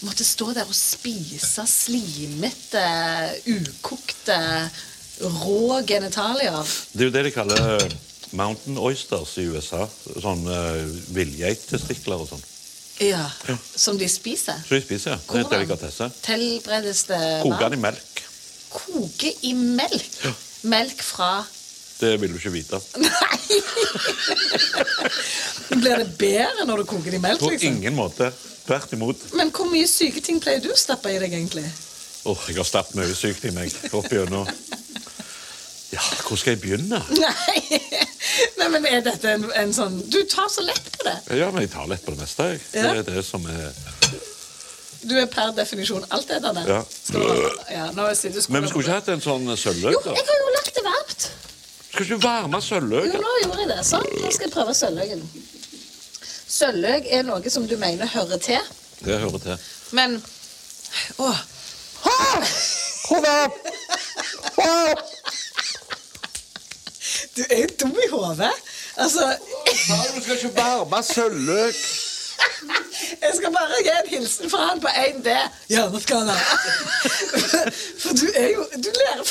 [0.02, 2.85] Måtte stå der og spise slimete,
[3.46, 4.38] ukokte,
[5.20, 6.62] rå genitalier.
[6.92, 7.85] Det er jo det de kaller
[8.32, 9.87] mountain oysters i USA.
[10.20, 10.80] Sånn uh,
[11.14, 12.42] villgeitestikler og sånn.
[13.02, 13.24] Ja,
[13.74, 14.58] Som de spiser.
[14.68, 15.18] Som de spiser, ja.
[15.18, 16.11] Det er en delikatesse.
[16.22, 18.12] Tilberedes det Koke den i melk.
[18.92, 20.22] Koke i melk.
[20.68, 21.44] Melk fra
[22.00, 22.81] Det vil du ikke vite.
[23.00, 23.61] Nei!
[25.83, 27.40] Blir det bedre når du koker det i melk?
[27.40, 27.76] På liksom?
[27.76, 28.33] ingen måte.
[28.66, 29.22] Tvert imot.
[29.38, 31.64] Men hvor mye syke ting pleier du å stappe i deg, egentlig?
[32.28, 34.46] Åh, jeg har stappet mye sykt i meg opp gjennom.
[35.92, 37.02] Ja, hvor skal jeg begynne?
[37.18, 37.81] Nei.
[38.59, 41.16] Nei, men er dette en, en sånn Du tar så lett på det.
[41.37, 42.52] Ja, men jeg tar lett på det meste.
[42.55, 42.62] Jeg.
[42.72, 44.02] Det er det som er
[45.03, 46.62] Du er per definisjon altetende.
[46.69, 46.83] Ja.
[47.05, 48.05] Skal du- ja, nå
[48.49, 50.12] Men vi skulle ikke hatt en sånn sølvløk, Jo, da?
[50.15, 51.31] jeg har jo lagt det varmt.
[51.93, 52.61] Skal ikke du varme
[53.15, 53.81] Jo, nå gjorde jeg det.
[53.87, 55.25] Sånn, nå skal jeg prøve sølvløken.
[56.49, 58.61] Sølvløk er noe som du mener hører til,
[59.05, 59.59] Det hører til.
[59.91, 60.23] men
[61.19, 61.38] Åh.
[67.37, 68.53] Du er jo dum i hodet.
[68.97, 69.37] Altså
[70.17, 71.75] Du skal ikke varme sølvløk!
[73.22, 75.37] Jeg skal bare gi en hilsen fra han på 1D.
[75.70, 76.40] Ja, nå skal han ha.
[78.02, 79.24] For du er jo Du lærer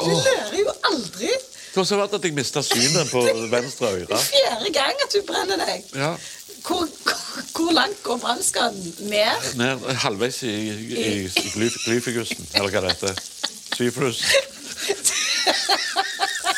[0.00, 1.30] Du lærer jo aldri.
[1.70, 4.18] Det har også vært at jeg mista synet på venstre øre.
[4.26, 5.84] Fjerde gang at du brenner deg.
[5.94, 6.14] Ja.
[6.66, 8.94] Hvor, hvor, hvor langt går brannskaden?
[8.98, 9.54] Ned?
[9.60, 13.22] Ned halvveis i, i, i gly, glyfigusen, eller hva det heter.
[13.76, 14.26] Syflusen.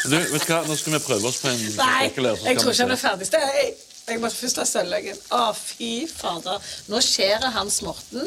[0.03, 0.65] Du, vet du hva?
[0.67, 3.29] Nå skal vi prøve oss på en Nei, jeg tror ikke han er ferdig.
[4.09, 5.19] Jeg måtte først ha sølvløken.
[5.33, 6.59] Å, fy fader.
[6.91, 8.27] Nå skjærer Hans Morten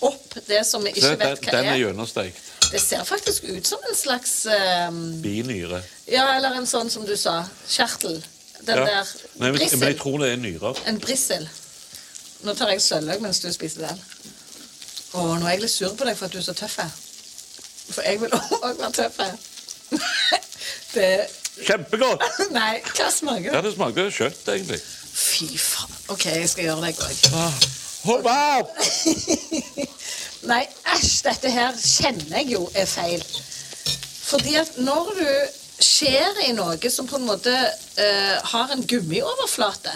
[0.00, 1.80] opp det som vi ikke Se, vet hva den er er.
[1.84, 2.46] gjennomstekt.
[2.70, 4.32] Det ser faktisk ut som en slags
[4.88, 5.82] um, Binyre.
[6.08, 7.40] Ja, eller en sånn som du sa.
[7.68, 8.20] Kjertel.
[8.64, 8.84] Den Ja.
[8.86, 10.80] der Nei, men, men jeg tror det er nyrer.
[10.90, 11.46] En brissel.
[12.44, 14.00] Nå tar jeg sølvløk mens du spiser den.
[15.12, 16.78] Å, nå er jeg litt sur på deg for at du er så tøff.
[17.90, 19.20] For jeg vil òg være tøff.
[20.94, 21.10] Det
[21.66, 22.24] Kjempegodt!
[22.56, 23.68] Nei, hva smaker Ja, det?
[23.70, 24.80] det smakte kjøtt, egentlig.
[25.10, 25.96] Fy faen.
[26.14, 27.70] OK, jeg skal gjøre deg òg.
[28.06, 28.76] Hopp opp!
[30.50, 30.62] Nei,
[30.94, 33.24] æsj, dette her kjenner jeg jo er feil.
[34.30, 35.26] Fordi at når du
[35.82, 39.92] skjærer i noe som på en måte eh, har en gummioverflate,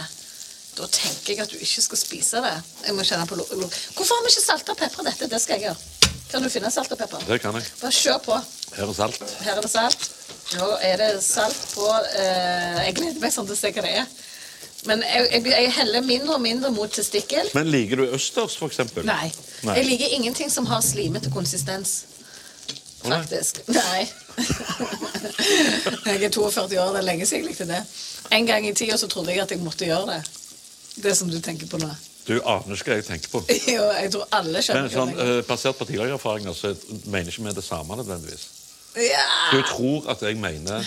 [0.74, 2.55] da tenker jeg at du ikke skal spise det.
[2.88, 5.29] Jeg må kjenne på Hvorfor har vi ikke salta og pepra dette?
[5.31, 6.11] Det skal jeg gjøre.
[6.33, 7.22] Kan du finne salt og pepper?
[7.29, 7.68] Det kan jeg.
[7.79, 8.38] Bare kjør på.
[8.74, 9.20] Her er salt.
[9.46, 10.09] Her er det salt.
[10.54, 11.88] Nå er det salt på
[12.18, 14.08] eh, Jeg gleder meg sånn til å se hva det er.
[14.84, 17.48] Men jeg, jeg, jeg heller mindre og mindre mot testikkel.
[17.56, 19.06] Men liker du østers, eksempel?
[19.08, 19.30] Nei.
[19.64, 19.78] Nei.
[19.78, 22.02] Jeg liker ingenting som har slimete konsistens.
[23.04, 23.60] Faktisk.
[23.68, 23.80] nei.
[23.84, 24.04] Nei.
[26.08, 27.82] jeg er 42 år, det er lenge siden jeg likte det.
[28.32, 30.20] En gang i tida så trodde jeg at jeg måtte gjøre det.
[31.04, 31.90] Det som du tenker på nå.
[32.24, 33.42] Du aner ikke hva jeg tenker på.
[33.74, 36.72] Jo, jeg tror alle Men skjønner sånn, uh, Basert på tidligere erfaringer så
[37.04, 38.46] mener ikke vi det samme nødvendigvis.
[38.96, 39.28] Ja.
[39.52, 40.85] Du tror at jeg mener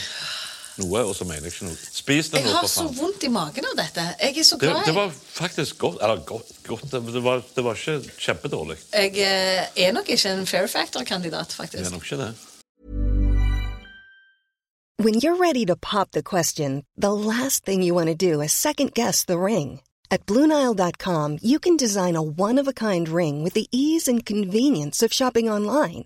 [0.77, 1.77] noe, og så mener jeg ikke noe.
[1.91, 4.03] Spis det Jeg har så vondt i magen av dette.
[4.21, 5.97] Jeg er så glad det i var faktisk godt.
[6.01, 8.77] Eller godt, godt det, det, var, det var ikke kjempedårlig.
[8.93, 12.35] Jeg eh, er nok ikke en Fair Factor-kandidat, Det er nok ikke det.
[14.99, 18.51] When you're ready to pop the question, the last thing you want to do is
[18.51, 19.81] second guess the ring.
[20.09, 24.25] At Bluenile.com, you can design a one of a kind ring with the ease and
[24.25, 26.05] convenience of shopping online.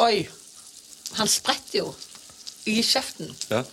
[0.00, 0.28] Oi.
[1.18, 1.88] Han spretter jo
[2.70, 3.32] i kjeften.
[3.50, 3.64] Ja.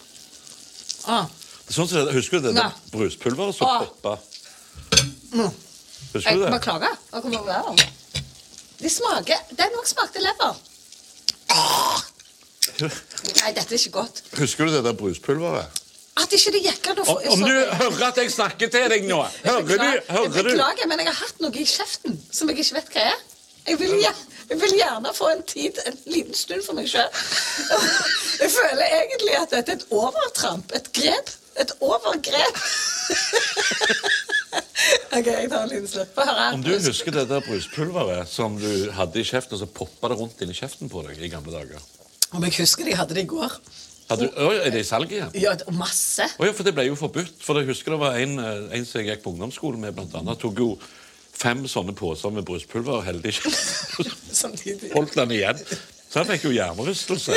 [1.08, 1.28] Ah.
[1.70, 3.86] Sånn som, det- husker du det det bruspulveret som ah.
[3.86, 4.18] poppa?
[5.34, 5.52] Mm.
[6.14, 6.52] Husker Jeg du det?
[6.52, 6.98] beklager.
[7.14, 7.90] Jeg kommer over det.
[8.78, 10.56] De smaker Den òg smakte lever.
[12.78, 14.24] Nei, dette er ikke godt.
[14.38, 15.84] Husker du det der bruspulveret?
[16.18, 18.88] At ikke det gikk an å få Om, om du hører at jeg snakker til
[18.90, 19.74] deg nå Hører du?
[19.78, 20.90] Jeg beklager, du?
[20.90, 23.20] men jeg har hatt noe i kjeften som jeg ikke vet hva er.
[23.68, 23.90] Jeg vil,
[24.50, 27.10] jeg vil gjerne få en tid, en liten stund for meg sjøl.
[28.44, 30.72] Jeg føler egentlig at dette er et overtramp.
[30.78, 31.30] Et grep.
[31.58, 32.58] Et overgrep.
[35.18, 36.12] OK, jeg tar en liten slurk.
[36.16, 36.46] Få høre.
[36.54, 40.18] Om du husker det der bruspulveret som du hadde i kjeften, og så poppa det
[40.20, 41.82] rundt inni kjeften på deg i gamle dager?
[42.36, 43.52] Om jeg husker de hadde det i går?
[44.22, 45.32] Du- er det i salg igjen?
[45.36, 46.24] Ja, masse.
[46.40, 47.34] Oh, ja, for det ble jo forbudt.
[47.44, 50.14] For jeg husker det var en, eh, en som jeg gikk på ungdomsskolen med, blant
[50.16, 50.70] annet, tok jo
[51.38, 53.52] fem sånne poser med bruspulver og ikke
[54.66, 55.62] i Holdt den igjen.
[56.08, 57.36] Så han fikk jo hjernerystelse.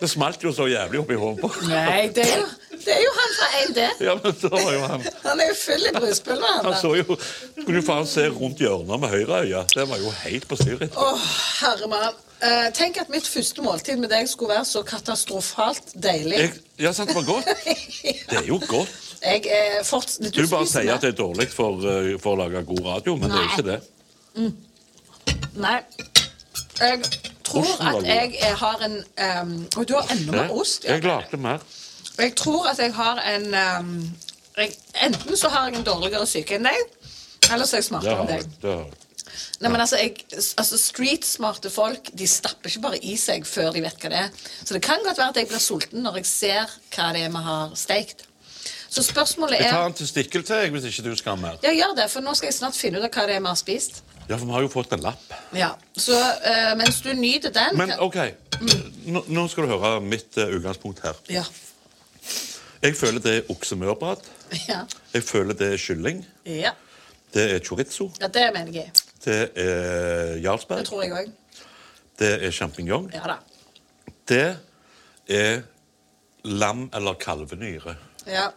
[0.00, 3.12] Det smalt jo så jævlig oppi hodet på Nei, det er, jo, det er jo
[3.14, 3.84] han fra 1D.
[4.06, 6.54] Ja, men da var jo han Han er jo full i bruspulver.
[6.56, 9.64] han Han så jo Skulle jo faen se rundt hjørnet med høyre øye.
[9.74, 10.98] Det var jo helt på styret.
[10.98, 11.28] Åh,
[11.62, 12.24] herre mann.
[12.38, 16.38] Eh, tenk at mitt første måltid med deg skulle være så katastrofalt deilig.
[16.38, 17.48] Jeg, ja, sant, det var godt.
[18.30, 19.07] Det er jo godt.
[19.22, 20.18] Jeg er forts...
[20.22, 23.32] Du bare sier at det er dårlig for, eh, for å lage god radio, men
[23.32, 23.80] det er jo ikke det.
[25.58, 25.78] Nei.
[26.78, 27.00] Jeg
[27.48, 28.94] tror at jeg eh, har en
[29.42, 30.86] um, Og du har enda mer ost.
[30.86, 31.64] Jeg lagde mer.
[32.18, 33.90] Jeg tror at jeg har en um,
[34.58, 36.80] jeg, Enten så har jeg en dårligere syke enn deg,
[37.50, 38.48] eller så er jeg smartere enn deg.
[38.62, 39.04] Det har jeg.
[39.58, 40.22] Nei, men altså, jeg,
[40.58, 44.32] altså Street-smarte folk de stapper ikke bare i seg før de vet hva det er.
[44.62, 47.34] Så det kan godt være at jeg blir sulten når jeg ser hva det er
[47.34, 48.24] vi har steikt.
[48.88, 50.06] Så spørsmålet er Jeg tar den til
[50.62, 51.56] jeg, hvis ikke du skal ha mer.
[51.62, 53.46] Ja, gjør det, for nå skal jeg snart finne ut av hva det er vi
[53.50, 54.02] har spist.
[54.28, 55.22] Ja, for vi har jo fått en lapp.
[55.56, 58.16] Ja, Så eh, mens du nyter den Men OK,
[59.06, 61.20] nå, nå skal du høre mitt eh, utgangspunkt her.
[61.32, 61.44] Ja.
[62.82, 64.24] Jeg føler det er oksemørbrad.
[64.68, 64.82] Ja.
[65.12, 66.24] Jeg føler det er kylling.
[66.46, 66.72] ja.
[67.28, 68.06] Det er chorizo.
[68.20, 68.90] ja, det mener jeg.
[69.24, 70.84] Det er Det jarlsberg.
[70.88, 71.32] tror jeg òg.
[72.18, 73.10] Det er sjampinjong.
[73.12, 73.34] Ja da.
[74.28, 74.56] Det
[75.28, 75.60] er
[76.44, 77.96] lam- eller kalvenyre.
[78.28, 78.48] Ja.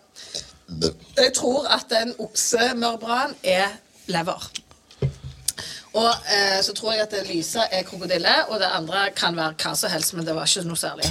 [1.18, 3.68] Jeg tror at en oksemørbran er
[4.12, 4.52] lever.
[5.94, 9.58] Og eh, så tror jeg at det lyse er krokodille, og det andre kan være
[9.60, 11.10] hva som helst, men det var ikke noe særlig.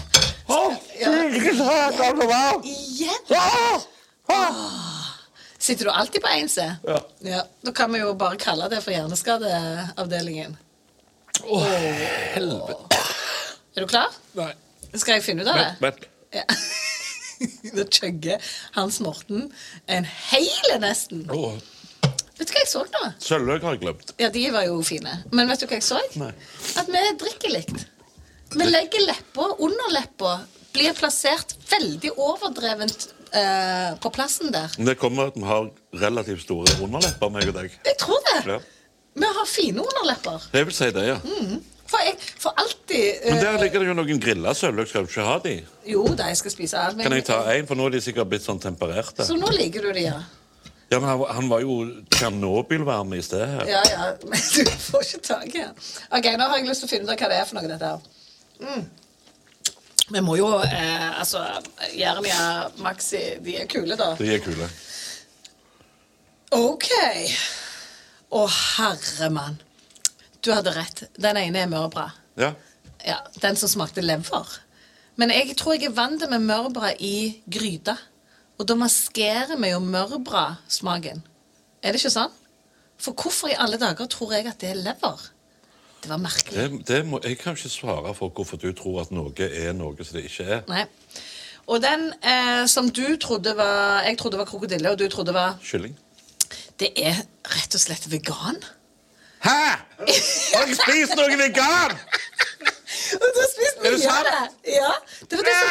[2.65, 3.85] Igjen?
[4.31, 4.57] Åh.
[5.61, 6.65] Sitter du alltid på én C?
[7.29, 7.43] Ja.
[7.67, 10.57] Da kan vi jo bare kalle det for hjerneskadeavdelingen.
[11.45, 11.61] Å,
[12.35, 13.05] helvete.
[13.77, 14.17] Er du klar?
[14.39, 14.55] Nei.
[14.95, 15.69] Skal jeg finne ut av det?
[15.85, 16.09] Vent, vent.
[16.41, 16.47] Ja.
[17.77, 18.41] Da chugger
[18.77, 19.51] Hans Morten
[19.87, 21.25] en hel nesten.
[21.33, 21.55] Oh.
[22.41, 23.03] Vet du hva jeg så nå?
[23.21, 24.13] Sølvløk har jeg glemt.
[24.21, 25.13] Ja, de var jo fine.
[25.37, 25.99] Men vet du hva jeg så?
[26.21, 26.31] Nei.
[26.81, 27.83] At vi drikker likt.
[28.57, 30.39] Vi legger leppa under leppa.
[30.73, 34.73] Blir plassert veldig overdrevent eh, på plassen der.
[34.79, 35.69] Men Det kommer at vi har
[36.01, 37.77] relativt store underlepper, meg og deg.
[37.87, 38.39] Jeg tror det.
[38.55, 38.59] Ja.
[39.21, 40.49] Vi har fine underlepper.
[40.55, 41.19] Jeg vil si det, ja.
[41.91, 44.91] For jeg får alltid Men eh, der ligger det jo noen grilla sølvløk.
[44.91, 45.55] Skal du ikke ha de?
[45.91, 47.01] Jo da, jeg skal spise alt.
[47.03, 47.67] Kan jeg ta en?
[47.67, 49.27] For nå er de sikkert blitt sånn tempererte.
[49.27, 50.21] Så nå liker du de, ja?
[50.91, 51.77] Ja, men han, han var jo
[52.11, 53.69] Tsjernobyl-varme i sted her.
[53.71, 54.07] Ja, ja.
[54.31, 55.77] Men du får ikke tak i den.
[56.19, 57.91] Ok, nå har jeg lyst til å finne ut hva det er for noe, dette
[57.93, 58.09] her.
[58.61, 58.89] Mm.
[60.11, 61.45] Vi må jo eh, Altså,
[61.95, 64.13] Jernia, Maxi, de er kule, da.
[64.19, 64.67] De er kule.
[66.59, 66.91] OK.
[68.35, 69.61] Å, herremann.
[70.45, 71.05] Du hadde rett.
[71.21, 72.11] Den ene er mørbra.
[72.41, 72.55] Ja.
[73.07, 74.49] Ja, Den som smakte lever.
[75.17, 77.97] Men jeg tror jeg er vant med mørbra i gryta.
[78.61, 81.23] Og da maskerer vi jo mørbrasmaken.
[81.81, 82.33] Er det ikke sånn?
[83.01, 85.29] For hvorfor i alle dager tror jeg at det er lever?
[86.01, 86.57] Det var merkelig.
[86.57, 90.05] Det, det må, jeg kan ikke svare for hvorfor du tror at noe er noe
[90.05, 90.63] som det ikke er.
[90.69, 90.85] Nei.
[91.71, 95.59] Og den eh, som du trodde var Jeg trodde var krokodille, og du trodde var
[95.63, 95.97] Kylling.
[96.81, 97.21] Det er
[97.53, 98.57] rett og slett vegan.
[99.41, 99.61] Hæ?!
[100.55, 101.97] Har jeg spist noe vegan?!
[103.17, 104.41] Og du har spist mye av det.
[104.75, 104.91] Ja,
[105.31, 105.71] det var det som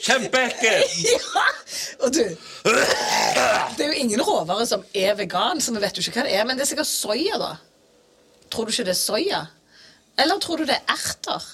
[0.00, 0.94] Kjempeekkelt!
[1.14, 1.44] ja.
[2.00, 6.20] Og du Det er jo ingen råvarer som er vegan, så vi vet jo ikke
[6.20, 6.46] hva det er.
[6.48, 7.54] Men det er sikkert soya, da.
[8.50, 9.40] Tror du ikke det er soya?
[10.20, 11.44] Eller tror du det er erter?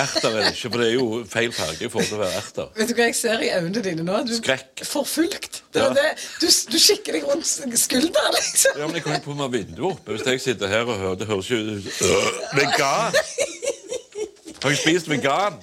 [0.00, 2.36] Erter er det ikke, for det er jo feil farge i forhold til å være
[2.38, 2.68] erter.
[2.78, 4.20] Vet du hva jeg ser i øynene dine nå?
[4.28, 4.84] Du Skrekk.
[4.86, 5.62] Forfulgt.
[5.74, 5.88] Det Ja.
[5.96, 6.04] det.
[6.40, 7.46] Du, du kikker deg rundt
[7.80, 8.78] skulderen, liksom.
[8.78, 11.18] Ja, men Jeg kan jo på meg vinduet oppe hvis jeg sitter her og hører
[11.20, 13.18] Det høres jo ut Øh, Vegan!
[14.62, 15.58] Har jeg spist vegan?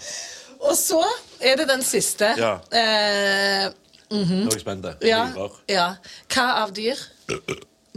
[0.60, 1.02] Og så
[1.40, 2.32] er det den siste.
[2.38, 2.56] Ja.
[2.74, 3.68] Eh,
[4.10, 4.86] Nå er jeg spent.
[5.06, 5.24] ja,
[5.70, 5.88] ja.
[6.34, 6.98] Hva av dyr?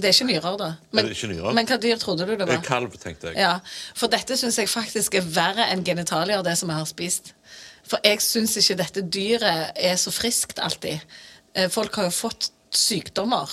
[0.00, 0.68] Det er ikke nyrer, da.
[0.92, 1.52] Men, Er det ikke nyrer?
[1.58, 2.62] men hva dyr trodde du det var?
[2.64, 3.36] Kalv, tenkte jeg.
[3.42, 3.58] Ja,
[3.94, 7.32] For dette syns jeg faktisk er verre enn genitalier, det som jeg har spist.
[7.90, 11.00] For jeg syns ikke dette dyret er så friskt alltid.
[11.54, 13.50] Eh, Folk har jo fått sykdommer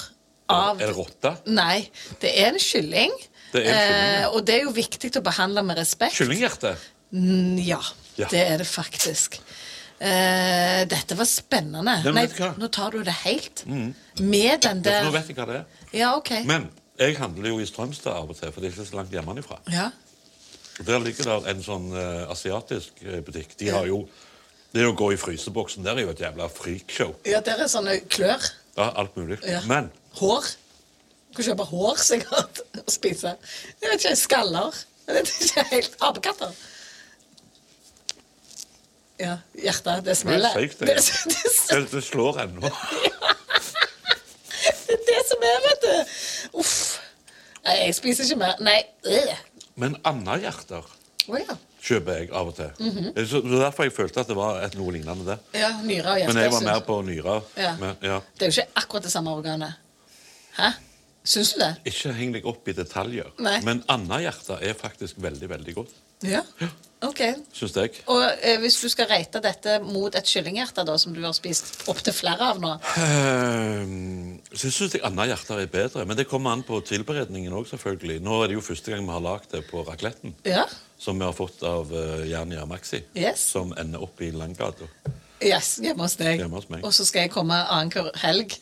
[0.50, 1.34] av Er det rotte?
[1.52, 1.90] Nei,
[2.22, 3.12] det er en kylling.
[3.52, 4.22] Det er en kylling, ja.
[4.24, 6.16] Eh, og det er jo viktig å behandle med respekt.
[6.20, 6.76] Kyllinghjerte?
[7.12, 7.80] Mm, Ja,
[8.18, 8.28] Ja.
[8.32, 9.40] det er det faktisk.
[9.98, 11.98] Eh, dette var spennende.
[12.14, 12.28] Nei,
[12.62, 13.64] nå tar du det helt.
[13.68, 15.80] Med den der Nå vet jeg hva det er.
[15.98, 16.34] Ja, OK.
[16.46, 16.68] Men
[17.00, 19.58] jeg handler jo i Strømstad av og til, for det er ikke så langt hjemmefra.
[19.74, 19.90] Ja.
[20.86, 23.56] Der ligger der en sånn uh, asiatisk eh, butikk.
[23.58, 24.04] De har jo
[24.76, 27.16] Det å gå i fryseboksen der er jo et jævla freakshow.
[27.26, 28.44] ja, der er sånne klør.
[28.78, 29.40] Ja, alt mulig.
[29.48, 29.64] Ja.
[29.66, 30.46] Men Hår.
[31.32, 33.34] Du kan kjøpe hår sikkert og spise.
[33.82, 34.78] Jeg vet ikke, Skaller.
[35.08, 35.98] Jeg vet ikke helt.
[36.06, 36.54] Apekatter.
[39.20, 39.86] Ja, hjertet.
[39.86, 40.54] Det det er smeller.
[40.54, 40.88] Det, det.
[40.88, 42.62] det, det, Det, det slår ennå.
[44.88, 45.94] det er det som er, vet du.
[46.62, 46.78] Uff.
[47.66, 48.62] Nei, jeg spiser ikke mer.
[48.64, 48.80] Nei.
[49.06, 49.34] øh.
[49.78, 50.86] Men andehjerter
[51.28, 51.58] oh, ja.
[51.84, 52.72] kjøper jeg av og til.
[52.80, 55.38] Mm er så, så derfor jeg følte at det var et noe lignende det.
[55.60, 56.34] Ja, nyre og hjerte.
[56.34, 57.42] Men jeg var mer på nyre.
[57.58, 57.74] Ja.
[57.82, 58.20] Men, ja.
[58.38, 59.74] Det er jo ikke akkurat det samme organet.
[60.58, 60.72] Hæ?
[61.28, 61.74] Syns du det?
[61.92, 63.34] Ikke heng deg opp i detaljer.
[63.44, 63.58] Nei.
[63.68, 65.98] Men andehjerter er faktisk veldig, veldig godt.
[66.24, 66.42] Ja.
[66.62, 66.70] Ja.
[67.06, 67.20] Ok.
[67.54, 67.92] Syns jeg.
[68.10, 71.86] Og eh, hvis du skal rate dette mot et kyllinghjerte, da, som du har spist
[71.92, 76.06] opptil flere av nå Ehm, så syns jeg andehjerter er bedre.
[76.10, 78.18] Men det kommer an på tilberedningen òg, selvfølgelig.
[78.26, 80.34] Nå er det jo første gang vi har lagd det på racletten.
[80.48, 80.66] Ja.
[80.98, 83.04] Som vi har fått av uh, Jernia Maxi.
[83.14, 83.46] Yes.
[83.54, 84.90] Som ender opp i Langgata.
[85.38, 86.42] Yes, hjemme hos deg.
[86.42, 86.82] Hjemme hos meg.
[86.82, 88.58] Og så skal jeg komme annenhver helg.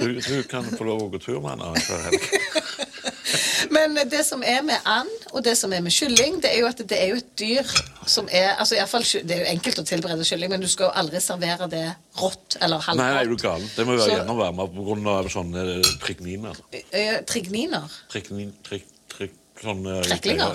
[0.00, 2.26] Du, du kan få lov å gå tur med han annenhver helg.
[3.74, 6.66] Men det som er med and, og det som er med kylling, det er jo
[6.70, 7.72] at det er jo et dyr
[8.06, 10.88] som er altså i fall, Det er jo enkelt å tilberede kylling, men du skal
[10.88, 11.84] jo aldri servere det
[12.20, 13.42] rått eller Nei, nei, er du halvrått.
[13.42, 13.68] gal.
[13.76, 15.30] Det må være Så- gjennomvarma pga.
[15.30, 16.56] sånne trigniner.
[16.92, 17.90] Eh, Trigniner.
[18.12, 20.02] Triknin, trik, trik, sånne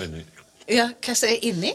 [0.04, 0.24] inni.
[0.68, 1.74] Ja, hva som er inni?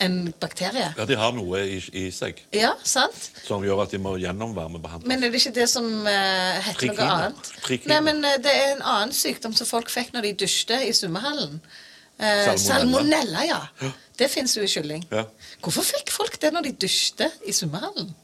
[0.00, 0.92] En bakterie?
[0.96, 3.30] Ja, de har noe i, i seg Ja, sant?
[3.46, 5.08] som gjør at de må gjennomvarmebehandles.
[5.10, 7.14] Men er det ikke det som eh, heter noe Trikiner.
[7.16, 7.50] annet?
[7.64, 7.94] Trikiner.
[7.94, 10.92] Nei, men eh, det er en annen sykdom som folk fikk når de dusjte i
[10.94, 11.58] svømmehallen.
[12.18, 12.62] Eh, Salmonella.
[12.68, 13.90] salmonella, ja.
[14.18, 15.02] Det fins jo i kylling.
[15.10, 15.24] Ja.
[15.62, 18.14] Hvorfor fikk folk det når de dusjte i svømmehallen?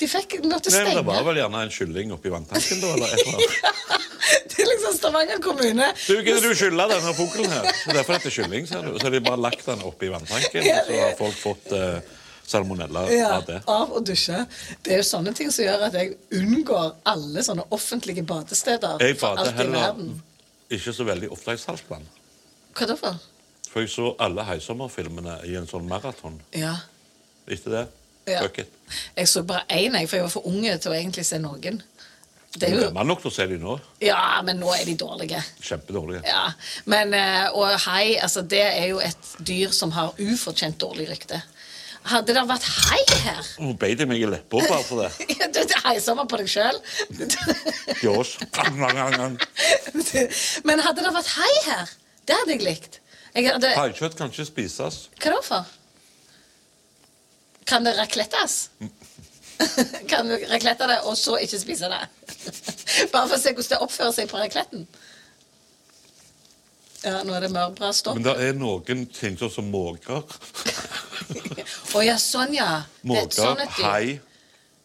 [0.00, 0.94] De fikk måtte Nei, men stenge.
[0.96, 2.92] Det var vel gjerne en kylling oppi vanntanken, da?
[2.96, 4.06] eller et eller annet.
[4.50, 5.86] Det er liksom Stavanger kommune.
[6.06, 7.66] Du, Gidder du skylde denne fuglen her?
[7.80, 8.92] Så Derfor heter det kylling, ser du.
[8.98, 13.04] Så har de bare lagt den oppi vanntanken, og så har folk fått uh, salmonella
[13.12, 13.58] Ja, av det.
[13.70, 14.44] av å dusje.
[14.84, 19.02] Det er jo sånne ting som gjør at jeg unngår alle sånne offentlige badesteder.
[19.02, 20.02] Jeg bader heller
[20.70, 22.06] ikke så veldig ofte i saltvann.
[22.78, 23.22] Hva da for?
[23.70, 26.38] For jeg så alle Heisommerfilmene i en sånn maraton.
[26.56, 26.76] Ja.
[27.50, 27.86] Etter det
[28.30, 28.42] Ja.
[29.16, 31.82] Jeg så bare én, for jeg var for unge til å egentlig se noen.
[32.50, 33.76] Det er jo, Man nok til å se dem nå.
[34.02, 35.38] ja, men nå er de dårlige.
[35.62, 36.24] Kjempedårlige.
[36.26, 36.48] Ja,
[36.90, 41.38] men, eh, Og hai, altså det er jo et dyr som har ufortjent dårlig rykte.
[42.10, 45.10] Hadde det vært hai her Hun beit meg i leppa bare for det.
[45.38, 46.80] Ja, Du du heiser på deg sjøl.
[50.66, 51.92] Men hadde det vært hai her,
[52.26, 52.98] det hadde jeg likt.
[53.34, 55.04] Haikjøtt kan ikke spises.
[55.20, 55.68] hva da for?
[57.70, 58.70] Kan det raclettes?
[60.08, 62.00] kan du raclette det, og så ikke spise det?
[63.12, 64.86] Bare for å se hvordan det oppfører seg på racletten.
[67.00, 68.18] Ja, nå er det mørbra stopp.
[68.18, 70.26] Men det er noen ting sånn som måker.
[71.96, 72.82] Å ja, sånn, ja.
[72.82, 74.18] Er Måker, sånn hai.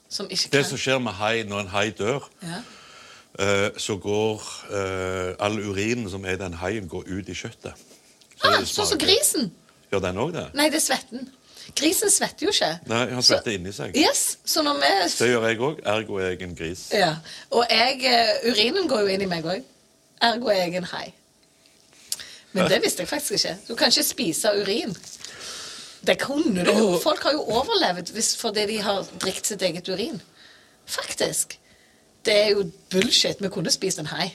[0.07, 2.61] Som Det som skjer med hai når en hai dør, ja.
[3.41, 7.83] eh, så går uh, all urinen som er den haien, går ut i kjøttet.
[8.35, 9.49] Så ah, Sånn som grisen.
[9.91, 10.45] Gjør den òg det?
[10.55, 11.27] Nei, det er svetten.
[11.75, 12.79] Grisen svetter jo ikke.
[12.87, 13.95] Nei, han Så- svetter inni seg.
[13.97, 15.79] Yes, så når vi Det gjør jeg òg.
[15.85, 16.89] Ergo er jeg en gris.
[16.93, 17.15] Ja.
[17.51, 19.63] Og jeg, eh, urinen går jo inn i meg òg.
[20.21, 21.13] Ergo er jeg en hai.
[22.53, 23.57] Men det visste jeg faktisk ikke.
[23.67, 24.95] Du kan ikke spise urin.
[26.07, 26.99] Det kunne du.
[27.03, 30.21] Folk har jo overlevd fordi de har drikt sitt eget urin.
[30.85, 31.57] Faktisk.
[32.25, 33.41] Det er jo bullshit.
[33.41, 34.31] Vi kunne spist en hai.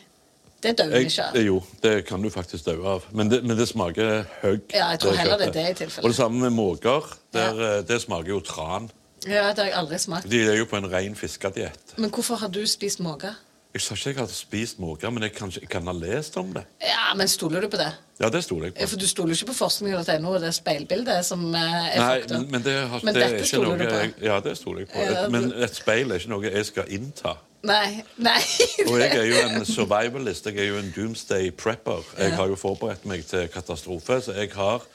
[0.63, 1.37] Det dør Jeg, ikke av.
[1.41, 3.05] jo, det kan du faktisk dø av.
[3.17, 4.61] Men det, men det smaker høgg.
[4.75, 6.05] Ja, jeg tror det heller det er det i tilfelle.
[6.05, 7.07] Og det samme med måker.
[7.33, 8.91] Der, eh, Det smaker jo tran.
[9.27, 10.29] Ja, det har jeg aldri smakt.
[10.31, 11.97] De er jo på en ren fiskediett.
[11.99, 13.33] Men hvorfor har du spist måke?
[13.75, 16.49] Jeg sa ikke jeg hadde spist måke, men jeg kan, jeg kan ha lest om
[16.53, 16.65] det.
[16.83, 17.93] Ja, men stoler du på det?
[18.21, 18.89] Ja, det stoler jeg på.
[18.89, 21.61] For du stoler ikke på forskning.no og det speilbildet som eh,
[21.95, 22.39] er Nei, fakta?
[22.41, 24.25] men, men det, har, Men det dette stoler noe du på?
[24.27, 24.99] Ja, det stoler jeg på.
[24.99, 27.37] Ja, Et, men et speil er ikke noe jeg skal innta.
[27.67, 28.01] Nei.
[28.17, 28.41] nei.
[28.89, 30.47] Og jeg er jo en survivalist.
[30.49, 32.07] Jeg er jo en doomsday prepper.
[32.19, 34.87] Jeg har jo forberedt meg til katastrofe, så jeg har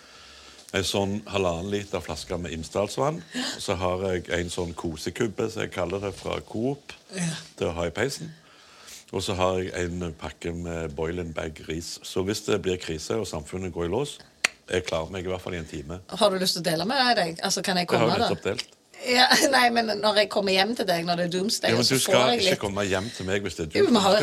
[0.76, 3.22] en sånn halvannen liter flaske med Imsdalsvann.
[3.61, 6.95] Så har jeg en sånn kosekubbe, som jeg kaller det, fra Coop,
[7.55, 8.34] til å ha i peisen.
[9.13, 11.99] Og så har jeg en pakke med boiling bag ris.
[12.03, 14.18] Så hvis det blir krise og samfunnet går i lås,
[14.66, 15.99] jeg klarer meg i hvert fall i en time.
[16.09, 17.38] Har du lyst til å dele med deg?
[17.45, 18.74] Altså, Kan jeg Jeg har Det har jeg nettopp delt.
[19.05, 19.25] Ja,
[19.55, 21.99] nei, men når jeg kommer hjem til deg når det er doomsday, Ja, men du
[22.01, 23.83] skal ikke litt komme hjem til meg hvis det er doomsday.
[23.83, 24.15] Jo, vi har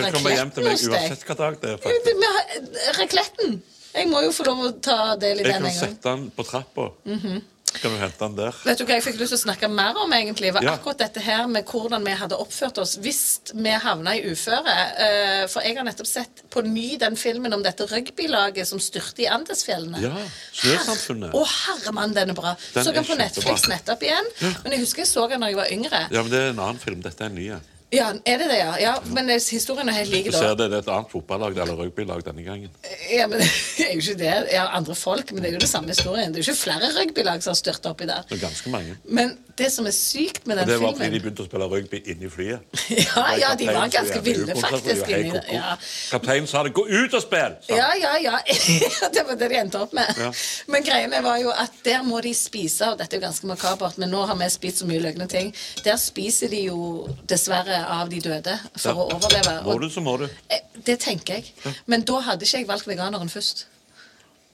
[0.65, 0.97] meg hos deg.
[0.97, 1.79] uansett hva dag det er.
[1.85, 2.99] Faktisk.
[2.99, 3.63] Racletten!
[3.93, 5.73] Jeg må jo få lov å ta del i Jeg den en gang.
[5.75, 6.89] Jeg kan sette den på trappa.
[7.05, 7.43] Mhm.
[7.81, 8.53] Kan vi hente den der?
[8.67, 10.53] Vet du hva jeg fikk lyst til å snakke mer om, egentlig?
[10.53, 10.75] var Ja.
[10.77, 14.75] akkurat dette her med hvordan vi hadde oppført oss hvis vi havna i uføre.
[14.99, 19.25] Eh, For jeg har nettopp sett på ny den filmen om dette rugbylaget som styrte
[19.25, 20.01] i Andesfjellene.
[20.03, 20.13] Ja.
[20.53, 21.33] Snøsamfunnet.
[21.35, 22.55] Å, herremann, den er bra.
[22.75, 23.17] Den så den på.
[23.19, 24.29] Netflix nettopp igjen.
[24.63, 26.07] Men jeg husker jeg så den da jeg var yngre.
[26.13, 27.01] Ja, men Det er en annen film.
[27.03, 27.51] Dette er en ny.
[27.93, 28.73] Ja, er det det, ja?
[28.81, 30.39] ja men det- historien er helt lik Du da.
[30.39, 32.71] ser det, det er et annet fotballag eller rugbylag denne gangen.
[33.13, 33.39] Ja, men
[33.77, 34.35] det er jo ikke det.
[34.53, 36.33] Ja, andre folk, men det er jo det samme historien.
[36.33, 38.25] Det er jo ikke flere rugbylag som har styrta oppi der.
[38.31, 38.97] Det er ganske mange.
[39.05, 41.47] Men det som er sykt med Og filmen det var fordi filmen de begynte å
[41.49, 42.61] spille rugby inni flyet.
[43.17, 45.09] Ja, ja, de var ganske ville, faktisk.
[45.13, 45.43] inni det.
[45.53, 45.75] Ja.
[46.11, 47.57] Kapteinen sa det 'gå ut og spill'!
[47.69, 48.39] Ja, ja, ja.
[49.15, 50.09] det var det de endte opp med.
[50.19, 50.31] Ja.
[50.73, 53.99] Men greiene var jo at der må de spise, og dette er jo ganske makabert,
[53.99, 55.55] men nå har vi spist så mye løgne ting.
[55.85, 58.95] Der spiser de jo dessverre av de døde for Ja.
[58.95, 59.63] å overleve.
[59.65, 60.29] Må du, så må du.
[60.51, 61.53] eh, det tenker jeg.
[61.87, 63.67] Men da hadde ikke jeg valgt veganeren først.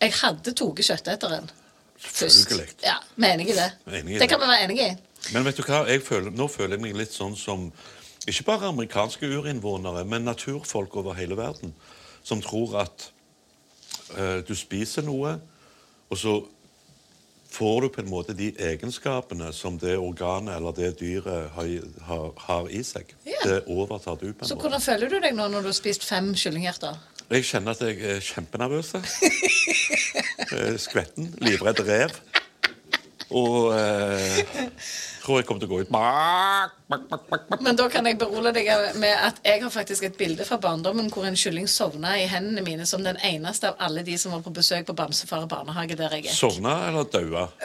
[0.00, 1.50] Jeg hadde tatt kjøtteteren.
[1.98, 2.68] Selvfølgelig.
[2.84, 3.68] Ja, vi er enige i det.
[4.00, 4.96] Enig i det kan vi være enige i.
[5.34, 5.84] Men vet du hva?
[5.90, 7.72] Jeg føler, nå føler jeg meg litt sånn som
[8.28, 11.72] ikke bare amerikanske urinnvånere, men naturfolk over hele verden,
[12.22, 13.08] som tror at
[14.18, 15.38] uh, du spiser noe,
[16.10, 16.36] og så
[17.50, 22.02] får du på en måte de egenskapene som det organet eller det dyret har, i-
[22.04, 23.14] har, har i seg.
[23.26, 23.40] Ja.
[23.44, 24.62] Det overtar du på en Så måte.
[24.68, 26.98] hvordan føler du deg nå når du har spist fem kyllinghjerter?
[27.28, 28.94] Jeg kjenner at jeg er kjempenervøs.
[30.48, 31.26] Eh, Skvetten.
[31.44, 32.14] Livredd rev.
[33.36, 34.38] Og eh,
[35.20, 35.90] tror jeg kommer til å gå ut.
[37.60, 41.10] Men da kan jeg berolige deg med at jeg har faktisk et bilde fra barndommen
[41.12, 44.40] hvor en kylling sovna i hendene mine som den eneste av alle de som var
[44.46, 46.38] på besøk på Bamsefar barnehage der jeg gikk.
[46.38, 47.48] Sovna eller daua?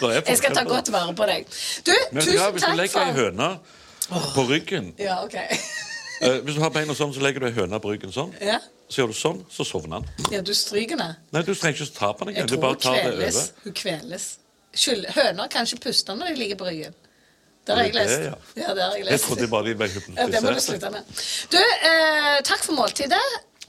[0.00, 1.44] Jeg skal ta godt vare på deg.
[1.84, 3.50] Du, Men vet du takk for hvis du legger ei høne
[4.32, 5.36] på ryggen Ja, ok.
[6.20, 8.32] Eh, Hvis du har beina sånn, så legger du ei høne på ryggen sånn.
[8.44, 8.58] Ja,
[8.90, 10.08] Så gjør du sånn, så sovner han.
[10.34, 11.16] ja du stryker den.
[11.32, 12.50] Nei, Du trenger ikke ta på den Jeg engang.
[12.50, 13.52] Du tror bare tar det over.
[13.64, 14.26] Hun kveles.
[14.74, 16.94] Skyld, høner kan ikke puste når de ligger på ryggen.
[17.66, 18.16] Det har jeg lest.
[18.16, 18.34] det, ja.
[18.62, 19.12] Ja, det har jeg lest.
[19.12, 21.22] Jeg trodde bare de ble Ja, det må du slutte med.
[21.52, 23.22] Du, eh, takk for måltidet.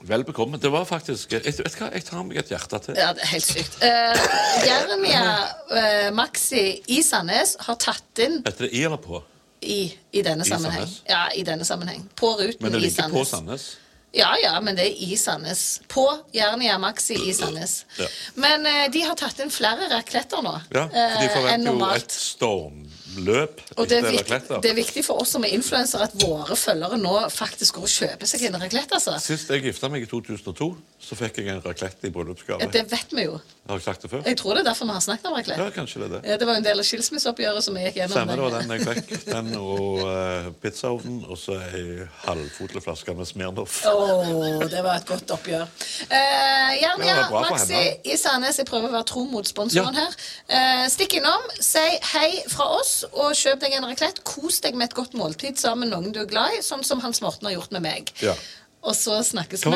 [0.08, 0.58] Vel bekomme.
[0.58, 2.98] Det var faktisk jeg, Vet du hva, jeg tar meg et hjerte til.
[2.98, 3.76] Ja, det er helt sykt.
[3.84, 4.24] Uh,
[4.66, 5.26] Jeremia
[5.70, 9.22] uh, Maxi i Sandnes har tatt inn Heter det i eller på?
[9.62, 10.90] I, i denne I sammenheng.
[11.06, 12.10] Ja, i denne sammenheng.
[12.16, 13.78] På ruten Men det i ligger på Sandnes.
[14.12, 15.82] Ja, ja, men det er i Sandnes.
[15.88, 17.86] På Jernia Maxi i Sandnes.
[18.00, 18.08] Ja.
[18.36, 21.92] Men eh, de har tatt inn flere rakletter nå Ja, for de eh, forventer jo
[21.96, 22.82] et storm
[23.20, 26.56] løp Og det er, viktig, det er viktig for oss som er influensere at våre
[26.60, 28.98] følgere nå faktisk går og kjøper seg en raclette.
[28.98, 29.18] Altså.
[29.24, 30.70] Sist jeg gifta meg i 2002,
[31.02, 32.62] så fikk jeg en raclette i bryllupsgave.
[32.64, 33.40] Ja, det vet vi jo.
[33.70, 34.24] Har jeg sagt det før?
[34.26, 35.64] Jeg tror det er derfor vi har snakket om raclette.
[35.64, 36.22] Ja, kanskje det er det.
[36.32, 38.16] Ja, det var jo en del av skilsmisseoppgjøret som vi gikk gjennom.
[38.16, 39.26] Stemmer, det var den jeg fikk.
[39.32, 43.82] Den og uh, pizzaovnen, og så ei halvfotlig flaske med Smirnoff.
[43.88, 45.68] Åh, det var et godt oppgjør.
[46.10, 47.82] Uh, Jernia Maxi
[48.12, 50.08] i Sandnes, jeg prøver å være tro mot sponsoren Ja.
[50.08, 50.18] her.
[50.50, 54.24] Uh, stikk innom, si hei fra oss, og kjøp deg en raclette.
[54.28, 57.04] Kos deg med et godt måltid sammen med noen du er glad i, sånn som
[57.04, 58.14] Hans Morten har gjort med meg.
[58.24, 58.36] Ja.
[58.82, 59.76] Og så snakkes vi.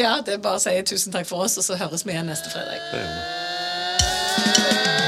[0.00, 2.30] Ja, det er bare å si tusen takk for oss, og så høres vi igjen
[2.32, 2.80] neste fredag.
[2.92, 5.07] Det gjør vi.